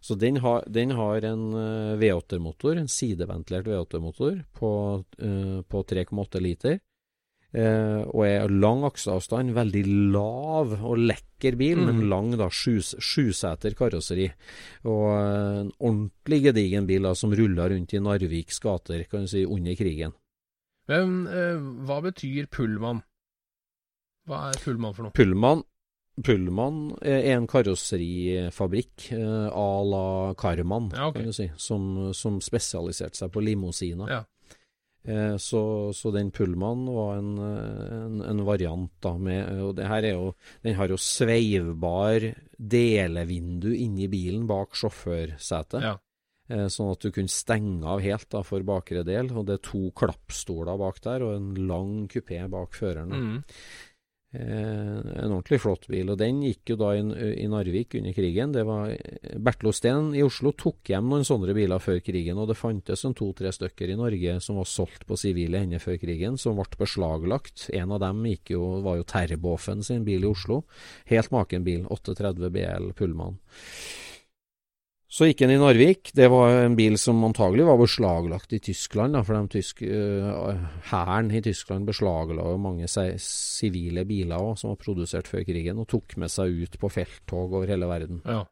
[0.00, 4.70] Så den har, den har en eh, V8-motor, en sideventilert V8-motor på,
[5.22, 6.78] uh, på 3,8 liter.
[7.50, 9.80] Uh, og er lang akseavstand, veldig
[10.14, 11.86] lav og lekker bil, Mm.
[11.90, 14.28] men lang da, sjus- sjuseter karosseri.
[14.86, 19.32] Og uh, en ordentlig gedigen bil da, som ruller rundt i Narviks gater kan du
[19.34, 20.14] si, under krigen.
[20.90, 21.26] Men
[21.86, 23.02] hva betyr pullman?
[24.26, 25.14] Hva er pullman for noe?
[25.14, 25.60] Pullman
[26.26, 31.22] Pullman er en karosserifabrikk eh, à la Karman, Ja, okay.
[31.22, 34.10] kan du si, som, som spesialiserte seg på limousiner.
[34.10, 34.20] Ja.
[35.04, 35.62] Eh, så,
[35.96, 40.12] så den Pullman var en, eh, en, en variant da med Og det her er
[40.12, 42.26] jo Den har jo sveivbar
[42.60, 45.80] delevindu inni bilen bak sjåførsetet.
[45.80, 45.94] Ja.
[46.50, 49.30] Eh, sånn at du kunne stenge av helt da for bakre del.
[49.32, 53.14] Og det er to klappstoler bak der, og en lang kupé bak føreren.
[53.14, 53.38] Mm.
[54.32, 57.00] Eh, en ordentlig flott bil, og den gikk jo da i,
[57.42, 58.52] i Narvik under krigen.
[58.54, 58.92] Det var
[59.42, 63.16] Bertil Osten i Oslo tok hjem noen sånne biler før krigen, og det fantes en
[63.18, 67.66] to-tre stykker i Norge som var solgt på sivile hender før krigen, som ble beslaglagt.
[67.74, 68.22] En av dem
[68.52, 70.62] jo, var jo Terboven sin bil i Oslo.
[71.10, 73.40] Helt maken bil, 830 BL Pullman.
[75.10, 76.12] Så gikk han i Narvik.
[76.14, 81.34] Det var en bil som antagelig var beslaglagt i Tyskland, da, for Hæren tysk, øh,
[81.34, 86.14] i Tyskland beslagla jo mange sivile biler også, som var produsert før krigen, og tok
[86.16, 88.22] med seg ut på felttog over hele verden.
[88.24, 88.44] Ja.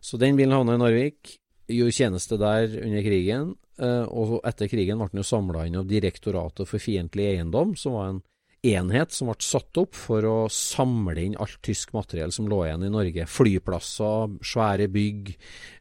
[0.00, 1.40] Så den bilen havna i Narvik,
[1.70, 3.54] gjorde tjeneste der under krigen.
[3.80, 7.96] Uh, Og etter krigen ble den jo samla inn av Direktoratet for fiendtlig eiendom, som
[7.96, 8.22] var en
[8.66, 12.84] enhet som ble satt opp for å samle inn alt tysk materiell som lå igjen
[12.84, 13.26] i Norge.
[13.30, 15.32] Flyplasser, svære bygg,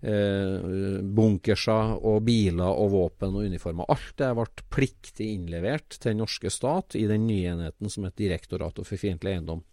[0.02, 0.70] eh,
[1.04, 3.90] bunkerser og biler og våpen og uniformer.
[3.92, 8.16] Alt det ble pliktig innlevert til den norske stat i den nye enheten som het
[8.20, 9.64] Direktoratet for fiendtlig eiendom.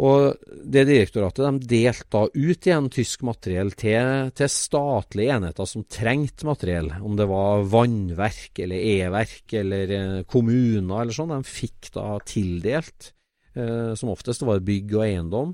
[0.00, 0.38] Og
[0.72, 6.48] det direktoratet de delte da ut igjen tysk materiell til, til statlige enheter som trengte
[6.48, 6.88] materiell.
[7.04, 11.34] Om det var vannverk eller e-verk eller eh, kommuner eller sånn.
[11.36, 13.12] De fikk da tildelt.
[13.52, 15.50] Eh, som oftest var bygg og eiendom.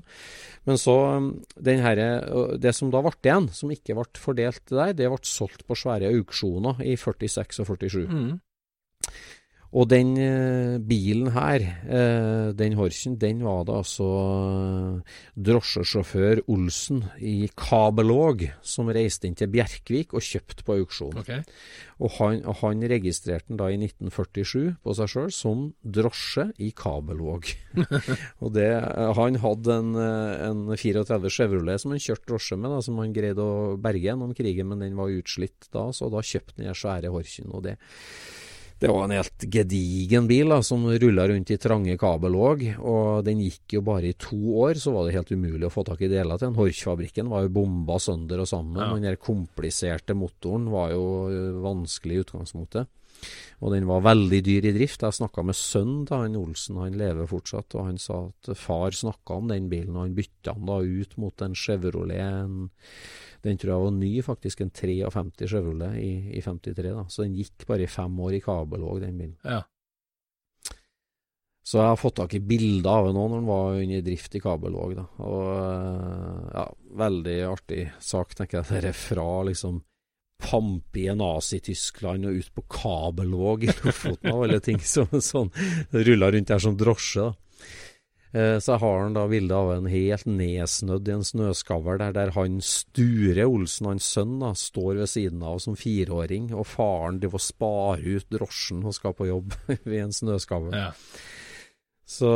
[0.63, 0.95] Men så
[1.59, 1.99] den her,
[2.57, 6.13] Det som da ble igjen, som ikke ble fordelt der, det ble solgt på svære
[6.15, 8.07] auksjoner i 46 og 47.
[8.07, 8.39] Mm.
[9.69, 15.17] Og den eh, bilen her, eh, den Horsen, den var det altså eh,
[15.49, 21.21] drosjesjåfør Olsen i Kabelåg som reiste inn til Bjerkvik og kjøpte på auksjon.
[21.21, 21.45] Okay.
[22.01, 27.53] Og han, han registrerte den da i 1947 på seg sjøl som drosje i Kabelåg.
[28.41, 28.71] og det,
[29.19, 29.93] han hadde en,
[30.49, 34.33] en 34 Chevrolet som han kjørte drosje med, da, som han greide å berge gjennom
[34.33, 37.53] krigen, men den var utslitt da, så da kjøpte han den svære Horsen.
[37.53, 37.77] og det
[38.79, 43.41] det var en helt gedigen bil da, som rulla rundt i trange kabelåg, og den
[43.43, 46.11] gikk jo bare i to år, så var det helt umulig å få tak i
[46.11, 46.55] deler til den.
[46.59, 48.93] Horch-fabrikken var jo bomba sønder og sammen, Ja.
[48.93, 51.03] den der kompliserte motoren var jo
[51.61, 52.87] vanskelig i utgangspunktet.
[53.59, 55.01] Og den var veldig dyr i drift.
[55.03, 58.91] Jeg snakka med sønnen til han Olsen, han lever fortsatt, og han sa at far
[58.95, 62.15] snakka om den bilen, og han bytta den da ut mot en Chevrolet.
[62.15, 62.69] En,
[63.43, 66.93] den tror jeg var ny, faktisk, en 53 Chevrolet i, i 53.
[66.95, 68.39] da, Så den gikk bare i fem år i
[68.69, 69.35] kabelåg, den bilen.
[69.43, 69.63] Ja.
[71.63, 74.35] Så jeg har fått tak i bilder av den nå når den var under drift
[74.35, 74.95] i kabelåg.
[74.97, 76.65] da, og øh, ja,
[76.99, 78.69] Veldig artig sak, tenker jeg.
[78.71, 79.83] Dette fra liksom
[80.39, 84.79] pampige Nazi-Tyskland og ut på kabelvåg i Lofoten av alle ting.
[84.79, 85.51] som sånn,
[85.91, 87.27] Rulla rundt der som drosje.
[87.27, 87.48] da.
[88.33, 92.13] Eh, Så jeg har han da bilde av en helt nedsnødd i en snøskavl der,
[92.13, 97.17] der han Sture Olsen, hans sønn, da, står ved siden av som fireåring, og faren
[97.23, 99.55] driver og sparer ut drosjen og skal på jobb
[99.89, 100.71] ved en snøskavl.
[100.77, 100.91] ja.
[102.09, 102.29] Så,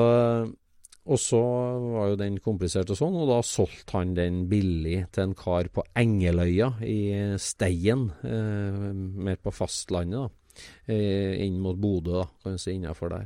[1.05, 5.23] og så var jo den komplisert og sånn, og da solgte han den billig til
[5.27, 6.99] en kar på Engeløya i
[7.41, 10.63] Steien, eh, mer på fastlandet, da.
[10.85, 13.25] Eh, inn mot Bodø, da, kan du si, innafor der.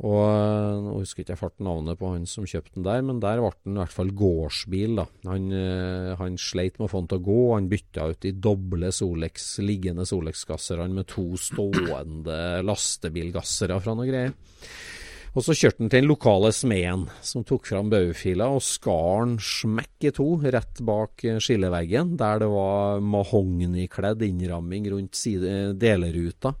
[0.00, 3.18] Og eh, nå husker ikke jeg fart navnet på han som kjøpte den der, men
[3.20, 5.04] der ble den i hvert fall gårdsbil, da.
[5.28, 8.32] Han, eh, han sleit med å få den til å gå, han bytta ut de
[8.48, 14.32] doble Solex, liggende Solex-gasserne med to stående lastebilgassere fra noe greier.
[15.30, 19.36] Og så kjørte han til den lokale smeden, som tok fram baufila og skar den
[19.44, 26.56] smekk i to rett bak eh, skilleveggen, der det var mahognikledd innramming rundt side, deleruta.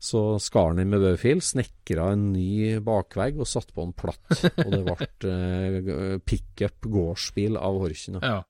[0.00, 4.22] Så skar han inn med bøfil, snekra en ny bakvegg og satte på en platt.
[4.64, 8.22] Og det ble eh, pickup gårdsbil av Horchen.
[8.24, 8.40] ja.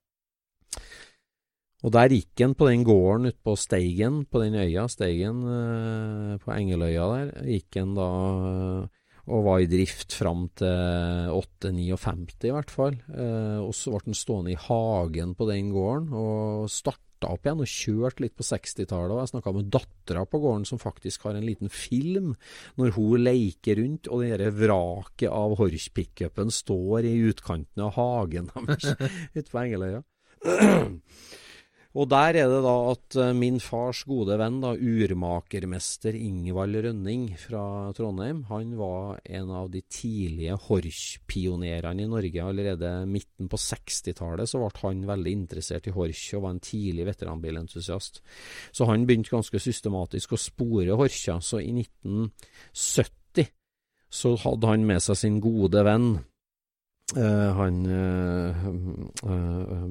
[1.81, 6.35] Og der gikk han på den gården ute på Steigen, på den øya, Steigen eh,
[6.43, 8.09] på Engeløya der, gikk han da
[8.51, 9.00] eh,
[9.31, 12.99] og var i drift fram til 8-59 i hvert fall.
[13.15, 17.63] Eh, og så ble den stående i hagen på den gården og starta opp igjen
[17.63, 19.15] og kjørte litt på 60-tallet.
[19.15, 22.33] Og jeg snakka med dattera på gården som faktisk har en liten film
[22.81, 28.51] når hun leker rundt, og det dette vraket av Horch-pickupen står i utkanten av hagen
[28.67, 28.95] deres
[29.37, 30.03] ute på Engeløya.
[31.99, 37.25] Og der er det da at eh, min fars gode venn, da, urmakermester Ingvald Rønning
[37.41, 42.47] fra Trondheim, han var en av de tidlige Horch-pionerene i Norge.
[42.47, 47.11] Allerede midten på 60-tallet så ble han veldig interessert i Horch, og var en tidlig
[47.11, 48.23] veteranbilentusiast.
[48.71, 51.41] Så han begynte ganske systematisk å spore Horcha.
[51.43, 53.51] Så i 1970
[54.15, 56.13] så hadde han med seg sin gode venn,
[57.19, 58.69] eh, han eh,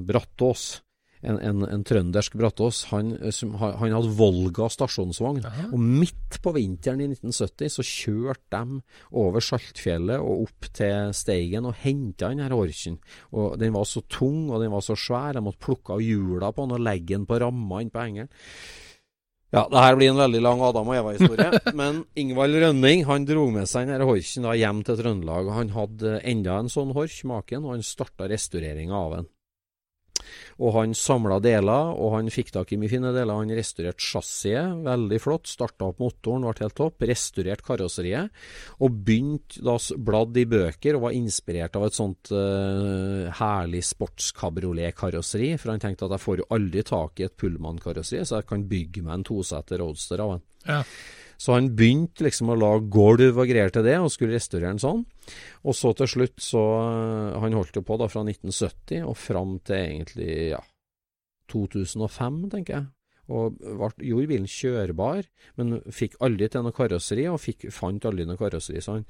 [0.08, 0.78] Brattås
[1.20, 5.42] en, en, en trøndersk Brattås, han, eh, som, han hadde Volga stasjonsvogn.
[5.70, 8.80] Og midt på vinteren i 1970 så kjørte de
[9.20, 13.00] over Saltfjellet og opp til Steigen og henta den her Horchen.
[13.36, 16.52] Og den var så tung og den var så svær, de måtte plukke av hjula
[16.54, 18.32] på den og legge den på ramma inn på hengeren.
[19.50, 21.58] Ja, det her blir en veldig lang Adam og Eva-historie.
[21.80, 25.50] men Ingvald Rønning han dro med seg denne horken da hjem til Trøndelag.
[25.50, 29.30] og Han hadde enda en sånn hork, maken, og han starta restaureringa av den.
[30.60, 33.38] Og han samla deler, og han fikk tak i mye fine deler.
[33.38, 35.48] Han restaurerte chassiset, veldig flott.
[35.48, 37.06] Starta opp motoren, ble helt topp.
[37.08, 38.42] Restaurerte karosseriet.
[38.84, 39.78] Og begynte da
[40.10, 45.54] bladd i bøker og var inspirert av et sånt uh, herlig sportskabriolet-karosseri.
[45.60, 48.68] For han tenkte at jeg får jo aldri tak i et Pullman-karosseri, så jeg kan
[48.68, 50.46] bygge meg en toseter roadster av en.
[50.68, 50.82] Ja.
[51.40, 54.82] Så han begynte liksom å lage gulv og greier til det, og skulle restaurere den
[54.82, 55.06] sånn.
[55.64, 56.62] Og så til slutt så
[57.40, 60.60] Han holdt jo på da fra 1970 og fram til egentlig ja,
[61.52, 62.88] 2005, tenker jeg.
[63.30, 63.60] Og
[64.02, 65.28] gjorde bilen kjørbar,
[65.60, 68.82] men fikk aldri til noe karosseri, og fikk, fant aldri noe karosseri.
[68.82, 69.06] Så han,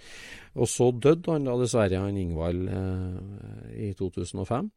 [0.54, 4.68] og så døde han da dessverre, han Ingvald, eh, i 2005.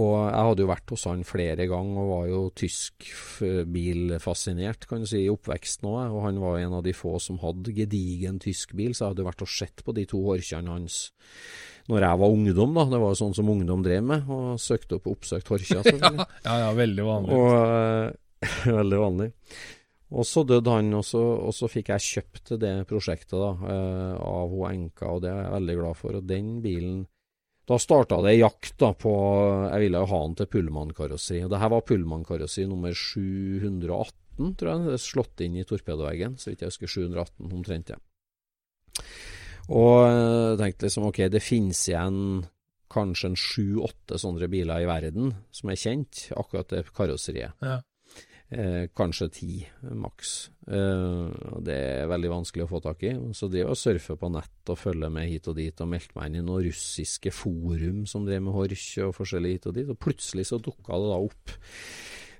[0.00, 3.10] Og jeg hadde jo vært hos han flere ganger og var jo tysk
[3.74, 6.14] bilfascinert, kan du si, i oppveksten òg.
[6.14, 9.28] Og han var en av de få som hadde gedigen tysk bil, så jeg hadde
[9.28, 11.04] vært og sett på de to horkjene hans
[11.90, 12.86] når jeg var ungdom, da.
[12.92, 15.82] Det var jo sånn som ungdom drev med, og søkte opp oppsøkt horkja.
[15.90, 16.10] ja,
[16.46, 17.38] ja, ja, veldig vanlig.
[17.38, 19.30] Og, uh, veldig vanlig.
[20.12, 24.14] Og så døde han, og så, og så fikk jeg kjøpt det prosjektet da, uh,
[24.22, 26.20] av hun enka, og det er jeg veldig glad for.
[26.20, 27.02] Og den bilen
[27.68, 29.12] da starta det jakt da på
[29.70, 31.44] Jeg ville jo ha den til Pullman-karosseri.
[31.46, 34.88] Og det her var Pullman-karosseri nummer 718, tror jeg.
[34.88, 36.90] Det er slått inn i torpedoveggen, så vidt jeg husker.
[36.90, 38.00] 718 omtrent, ja.
[39.70, 42.18] Og jeg tenkte liksom ok, det finnes igjen
[42.92, 47.54] kanskje en sju-åtte sånne biler i verden som er kjent, akkurat det karosseriet.
[47.62, 47.78] Ja.
[48.52, 49.52] Eh, kanskje ti,
[49.96, 50.50] maks.
[50.68, 53.14] Eh, det er veldig vanskelig å få tak i.
[53.32, 56.28] Så det å surfe på nett og følge med hit og dit, og meldte meg
[56.28, 60.00] inn i noen russiske forum som drev med horch og forskjellig hit og dit, og
[60.04, 61.54] plutselig så dukka det da opp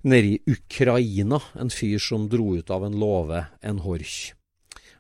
[0.05, 4.35] nede i Ukraina en fyr som dro ut av en låve en horch.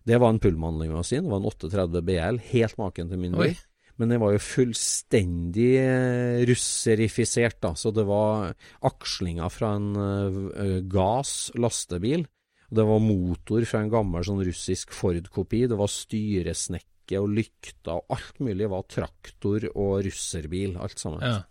[0.08, 3.52] Det var en Pullman-limousin, det var en 38 BL, helt maken til min bil.
[4.01, 7.74] Men det var jo fullstendig eh, russerifisert, da.
[7.78, 8.55] Så det var
[8.88, 12.24] akslinger fra en uh, gass lastebil.
[12.72, 15.66] Det var motor fra en gammel sånn russisk Ford-kopi.
[15.68, 21.20] Det var styresnekke og lykter og alt mulig Det var traktor og russerbil, alt sammen.
[21.20, 21.43] Ja.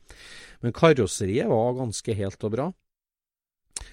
[0.65, 2.71] Men karosseriet var ganske helt og bra.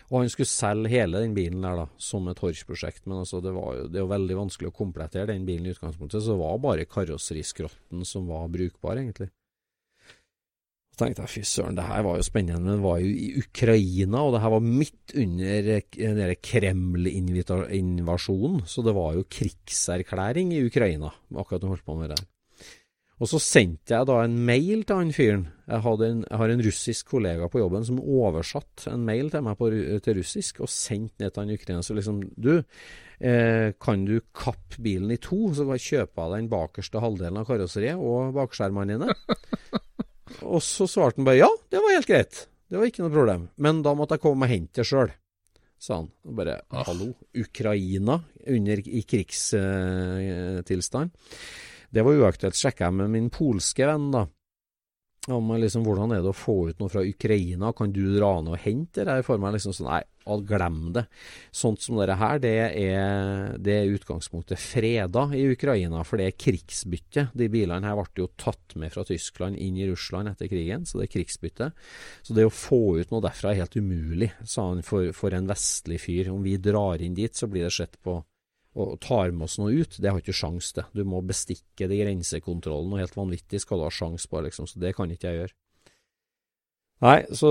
[0.09, 3.53] Og han skulle selge hele den bilen der da, som et Horch-prosjekt, men altså det,
[3.57, 6.41] var jo, det er jo veldig vanskelig å komplettere den bilen i utgangspunktet, så det
[6.41, 9.29] var bare karosseriskrotten som var brukbar, egentlig.
[10.89, 13.29] Så tenkte jeg fy søren, det her var jo spennende, men det var jo i
[13.43, 20.65] Ukraina, og det her var midt under den Kreml-invasjonen, så det var jo krigserklæring i
[20.67, 22.21] Ukraina akkurat når jeg holdt på med det.
[23.19, 25.49] Og så sendte jeg da en mail til han fyren.
[25.67, 29.59] Jeg, en, jeg, har en russisk kollega på jobben som oversatte en mail til meg
[29.59, 29.71] på,
[30.05, 31.85] til russisk og sendte ned til han ukrainer.
[31.85, 32.63] Så liksom Du,
[33.19, 37.43] eh, kan du kappe bilen i to, så kan jeg kjøpe av den bakerste halvdelen
[37.43, 39.19] av karosseriet og bakskjermene dine?
[40.55, 42.45] og så svarte han bare ja, det var helt greit.
[42.69, 43.49] Det var ikke noe problem.
[43.59, 45.11] Men da måtte jeg komme og hente det sjøl
[45.79, 46.09] sa han.
[46.27, 51.11] Og bare hallo, Ukraina under, i krigstilstand.
[51.11, 51.15] Eh,
[51.91, 52.59] det var uaktuelt.
[52.59, 54.27] Sjekka jeg med min polske venn, da.
[55.29, 58.55] Om liksom, hvordan er det å få ut noe fra Ukraina, kan du dra ned
[58.55, 59.57] og hente det her for meg?
[59.57, 61.05] Liksom sånn, nei, glem det.
[61.53, 66.39] Sånt som dette her, det er, det er utgangspunktet freda i Ukraina, for det er
[66.39, 67.27] krigsbytte.
[67.37, 71.01] De bilene her ble jo tatt med fra Tyskland inn i Russland etter krigen, så
[71.01, 71.71] det er krigsbytte.
[72.25, 75.51] Så det å få ut noe derfra er helt umulig, sa han for, for en
[75.51, 76.33] vestlig fyr.
[76.33, 78.21] Om vi drar inn dit, så blir det sett på
[78.79, 80.87] og tar med oss noe ut, det har ikke sjans til.
[80.95, 84.81] Du må bestikke de grensekontrollen, og helt vanvittig skal du ha sjans på, liksom, så
[84.83, 85.57] det kan ikke jeg gjøre.
[87.05, 87.51] Nei, så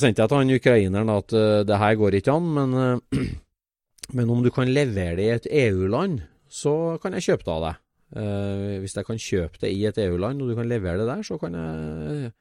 [0.00, 3.26] sendte jeg til han ukraineren at uh, det her går ikke an, men, uh,
[4.16, 7.66] men om du kan levere det i et EU-land, så kan jeg kjøpe det av
[7.66, 7.82] deg.
[8.16, 11.24] Uh, hvis jeg kan kjøpe det i et EU-land, og du kan levere det der,
[11.26, 12.34] så kan jeg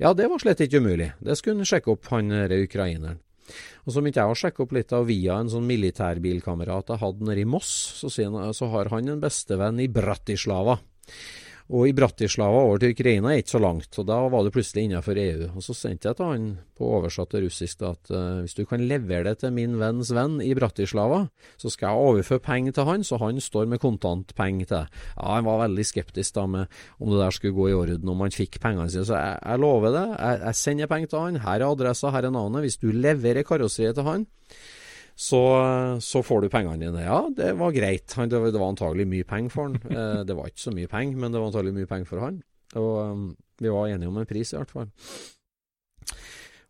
[0.00, 1.10] Ja, det var slett ikke umulig.
[1.20, 3.20] Det skulle han sjekke opp, han ukraineren.
[3.84, 7.28] Og så begynte jeg å sjekke opp litt av via en sånn militærbilkamerat jeg hadde
[7.28, 7.70] nede i Moss.
[8.00, 10.78] Så, så har han en bestevenn i Bratislava.
[11.70, 14.88] Og i Bratislava over til Ukraina er ikke så langt, og da var det plutselig
[14.88, 15.44] innenfor EU.
[15.54, 18.64] Og så sendte jeg til han på oversatt til russisk da, at uh, hvis du
[18.66, 21.20] kan levere det til min venns venn i Bratislava,
[21.60, 24.98] så skal jeg overføre penger til han, så han står med kontantpenger til deg.
[25.14, 28.26] Ja, han var veldig skeptisk da med om det der skulle gå i orden, om
[28.26, 29.06] han fikk pengene sine.
[29.06, 32.26] Så jeg, jeg lover det, jeg, jeg sender penger til han, her er adressa, her
[32.26, 32.66] er navnet.
[32.66, 34.26] Hvis du leverer karosseriet til han,
[35.20, 35.40] så,
[36.00, 37.02] så, får du pengene dine.
[37.04, 38.08] Ja, det var greit.
[38.16, 39.76] Han, det, var, antagelig mye penger for han.
[40.00, 42.38] Eh, det var ikke så mye penger, men det var antagelig mye penger for han.
[42.80, 43.26] Og um,
[43.60, 44.88] vi var enige om en pris, i hvert fall.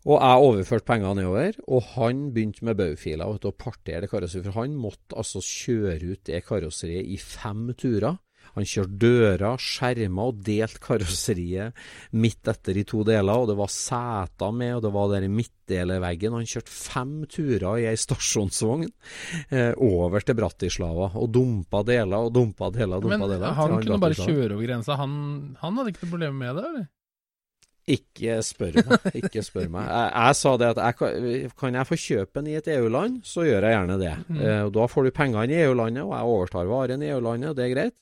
[0.09, 4.49] Og jeg overførte penger nedover, og han begynte med baufiler og partere det karosseriet.
[4.49, 8.17] For han måtte altså kjøre ut det karosseriet i fem turer.
[8.57, 11.77] Han kjørte dører, skjermer og delte karosseriet
[12.13, 13.43] midt etter i to deler.
[13.43, 16.37] Og det var seter med, og det var der midtdeleveggen.
[16.39, 22.33] Han kjørte fem turer i ei stasjonsvogn eh, over til Bratislava og dumpa deler og
[22.37, 23.59] dumpa deler og dumpa Men deler.
[23.59, 24.99] han til kunne bare kjøre over grensa.
[25.01, 25.13] Han,
[25.61, 26.89] han hadde ikke noe problem med det, eller?
[27.89, 29.07] Ikke spør meg.
[29.23, 29.87] Ikke spør meg.
[29.89, 33.47] Jeg, jeg sa det at jeg, kan- jeg få kjøpe den i et EU-land, så
[33.47, 34.13] gjør jeg gjerne det.
[34.29, 34.41] Mm.
[34.45, 37.65] Eh, Da får du pengene i EU-landet, og jeg overtar varen i EU-landet, og det
[37.67, 37.97] er greit.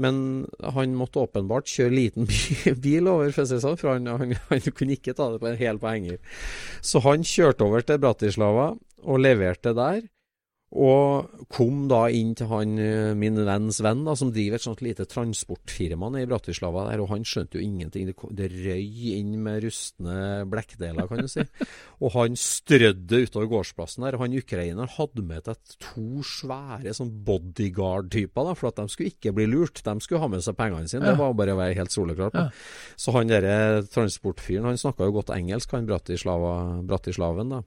[0.00, 2.28] Men han måtte åpenbart kjøre liten
[2.86, 5.40] bil over, for å si det sånn, for han, han, han kunne ikke ta det
[5.42, 6.16] på en hel på henger.
[6.80, 8.70] Så han kjørte over til Bratislava
[9.02, 10.00] og leverte der.
[10.70, 14.82] Og kom da inn til han, eh, min venns venn, da, som driver et sånt
[14.86, 18.06] lite transportfirma nede i Bratislava der, og han skjønte jo ingenting.
[18.06, 21.42] Det, kom- det røy inn med rustne blekkdeler, kan du si.
[22.06, 24.14] og han strødde utover gårdsplassen der.
[24.14, 29.10] og Han ukraineren hadde med seg to svære sånn bodyguard-typer, da, for at de skulle
[29.10, 29.82] ikke bli lurt.
[29.82, 31.02] De skulle ha med seg pengene sine.
[31.02, 31.16] Ja.
[31.16, 32.38] Det var bare å være helt soleklart.
[32.38, 32.46] Ja.
[32.94, 36.54] Så han derre transportfyren, han snakka jo godt engelsk, han Bratislava,
[36.86, 37.64] Bratislaven, da.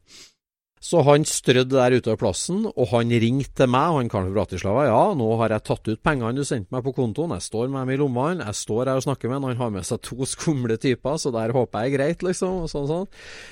[0.84, 4.84] Så han strødde der utover plassen, og han ringte meg, han karen fra Bratislava.
[4.90, 7.86] Ja, nå har jeg tatt ut pengene du sendte meg på kontoen, jeg står med
[7.86, 10.28] dem i lommene, jeg står her og snakker med han, han har med seg to
[10.34, 13.10] skumle typer, så der håper jeg er greit, liksom, og sånn sånn.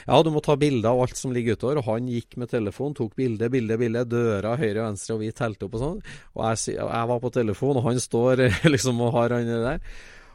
[0.09, 2.97] Ja, du må ta bilder av alt som ligger utover, og han gikk med telefon,
[2.99, 6.01] tok bilde, bilde, bilde, døra høyre og venstre, og vi telte opp og sånn.
[6.35, 9.85] Og jeg, jeg var på telefon, og han står liksom og har han der.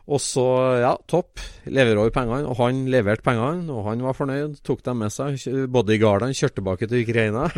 [0.06, 0.42] Og så,
[0.78, 1.40] ja, topp.
[1.66, 2.46] Leverer over pengene.
[2.46, 4.60] Og han leverte pengene, og han var fornøyd.
[4.66, 5.40] Tok dem med seg.
[5.72, 7.48] Bodyguardene kjørte tilbake til Ukraina.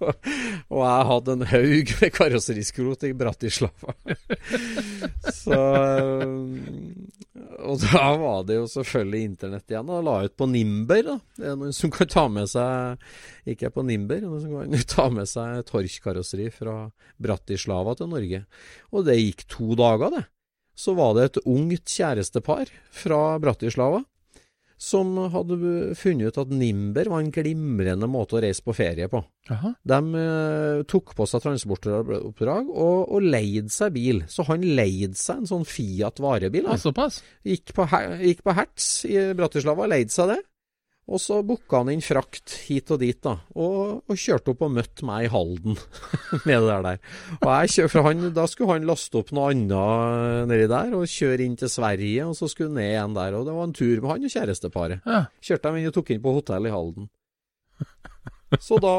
[0.72, 3.96] og jeg hadde en haug med karosseriskrot i Bratislava.
[5.42, 5.60] så
[7.60, 9.90] Og da var det jo selvfølgelig internett igjen.
[9.90, 11.20] Og la ut på Nimber, da.
[11.42, 15.10] Det er noen som kan ta med seg Ikke på Nimber, men som kan ta
[15.10, 16.84] med seg et Horch-karosseri fra
[17.18, 18.46] Bratislava til Norge.
[18.94, 20.28] Og det gikk to dager, det
[20.80, 22.72] så var det et ungt kjærestepar
[23.02, 24.00] fra Bratislava
[24.80, 25.58] som hadde
[25.98, 29.20] funnet ut at Nimber var en glimrende måte å reise på ferie på.
[29.52, 29.74] Aha.
[29.84, 34.22] De uh, tok på seg transportoppdrag og, og leide seg bil.
[34.32, 36.64] Så han leide seg en sånn Fiat varebil.
[36.64, 36.78] Ja?
[37.44, 37.86] Gikk på,
[38.24, 40.40] gikk på Hertz i Bratislava, leide seg det.
[41.10, 43.32] Og så booka han inn frakt hit og dit, da.
[43.58, 45.74] Og, og kjørte opp og møtte meg i Halden
[46.46, 46.84] med det der.
[46.86, 47.00] der.
[47.40, 51.46] Og jeg kjør, han, Da skulle han laste opp noe annet nedi der og kjøre
[51.46, 53.38] inn til Sverige, og så skulle han ned igjen der.
[53.40, 55.02] Og det var en tur med han og kjæresteparet.
[55.02, 55.24] Ja.
[55.50, 57.10] Kjørte dem inn og tok inn på hotell i Halden.
[58.66, 58.94] Så da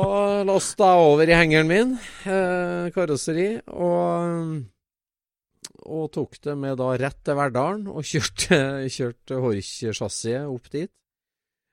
[0.48, 4.62] lasta jeg over i hengeren min, eh, karosseri, og,
[5.84, 10.92] og tok det med da rett til Verdalen, og kjørte, kjørte Horch-chassiset opp dit.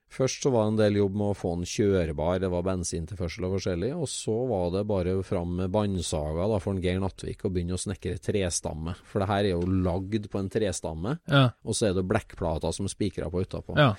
[0.09, 3.45] Først så var det en del jobb med å få den kjørbar, det var bensintilførsel
[3.45, 7.45] og forskjellig, og så var det bare fram med bandsaga da for en Geir Nattvik
[7.45, 8.95] og begynne å snekre trestamme.
[9.05, 11.51] For det her er jo lagd på en trestamme, Ja.
[11.65, 13.77] og så er det blekkplater som er spikra på utapå.
[13.77, 13.95] ja.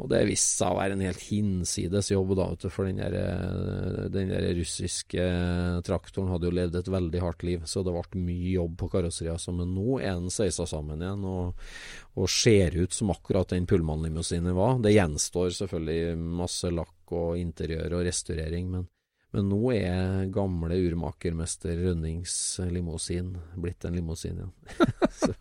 [0.00, 4.06] Og det viste seg å være en helt hinsides jobb, da, for den der, eh,
[4.12, 5.26] den der russiske
[5.86, 9.42] traktoren hadde jo levd et veldig hardt liv, så det ble mye jobb på karosseriet.
[9.42, 11.60] Så men nå er den sveisa sammen igjen og,
[12.16, 14.80] og ser ut som akkurat den Pullman-limousinen var.
[14.84, 18.88] Det gjenstår selvfølgelig masse lakk og interiør og restaurering, men,
[19.32, 22.34] men nå er gamle urmakermester Rønnings
[22.68, 24.50] limousin blitt en limousin igjen.
[25.22, 25.32] så,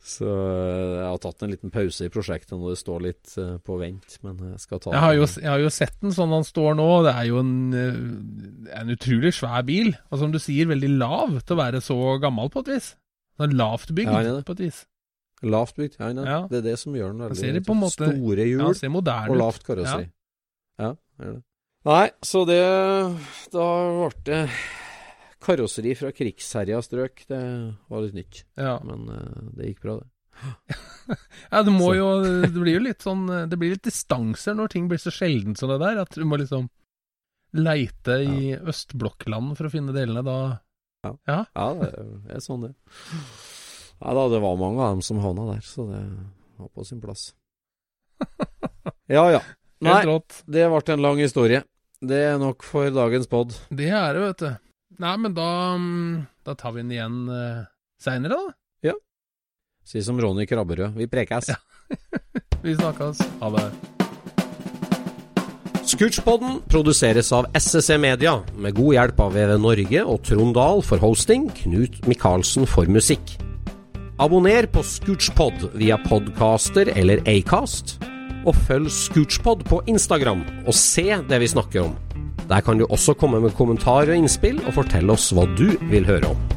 [0.00, 3.76] så jeg har tatt en liten pause i prosjektet når det står litt eh, på
[3.82, 6.48] vent, men jeg skal ta Jeg har, jo, jeg har jo sett den sånn han
[6.48, 6.88] står nå.
[7.04, 8.00] Det er jo en, eh,
[8.80, 9.92] en utrolig svær bil.
[10.08, 12.90] Og som du sier, veldig lav til å være så gammel på et vis.
[13.36, 14.82] Sånn lavt bygd Ja, på et vis.
[15.42, 16.42] Lavt bygd, ja, Ja.
[16.48, 20.12] det er det som gjør den veldig Store hjul Ja, og lavt karosseri.
[20.78, 21.42] Ja, det er det.
[21.88, 22.62] Nei, så det
[23.52, 23.66] Da
[23.98, 24.40] ble det
[25.42, 27.24] karosseri fra krigsherja strøk.
[27.26, 27.38] Det
[27.90, 28.42] var litt nytt.
[28.54, 28.76] Ja.
[28.86, 30.08] Men eh, det gikk bra, det.
[31.52, 31.96] ja, det må Så.
[31.98, 35.58] jo Det blir jo litt sånn Det blir litt distanser når ting blir så sjeldent
[35.58, 36.02] som det der.
[36.04, 36.70] At du må liksom
[37.52, 40.36] leite i østblokkland for å finne delene da.
[41.28, 41.42] Ja,
[41.82, 41.90] det
[42.38, 42.70] er sånn det.
[44.02, 46.00] Nei da, det var mange av dem som havna der, så det
[46.58, 47.32] var på sin plass.
[49.10, 49.40] Ja ja.
[49.82, 49.98] Nei,
[50.46, 51.60] det ble en lang historie.
[52.02, 53.54] Det er nok for dagens pod.
[53.70, 54.50] Det er det, vet du.
[55.02, 55.50] Nei, men da
[55.80, 57.62] mm, Da tar vi den igjen uh,
[58.02, 58.56] seinere, da.
[59.84, 61.48] Si som Ronny Krabberød, vi prekes.
[61.50, 61.56] Ja.
[62.62, 63.18] Vi snakkes.
[63.40, 63.64] Ha det.
[65.90, 71.02] Scootspodden produseres av SSC Media, med god hjelp av VV Norge og Trond Dahl for
[71.02, 73.34] hosting, Knut Micaelsen for musikk.
[74.22, 77.96] Abonner på Scootspod via podcaster eller Acast,
[78.46, 81.94] og følg Scootspod på Instagram og se det vi snakker om.
[82.48, 86.06] Der kan du også komme med kommentarer og innspill, og fortelle oss hva du vil
[86.06, 86.48] høre om.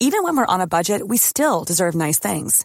[0.00, 2.64] Even when we're on a budget, we still deserve nice things.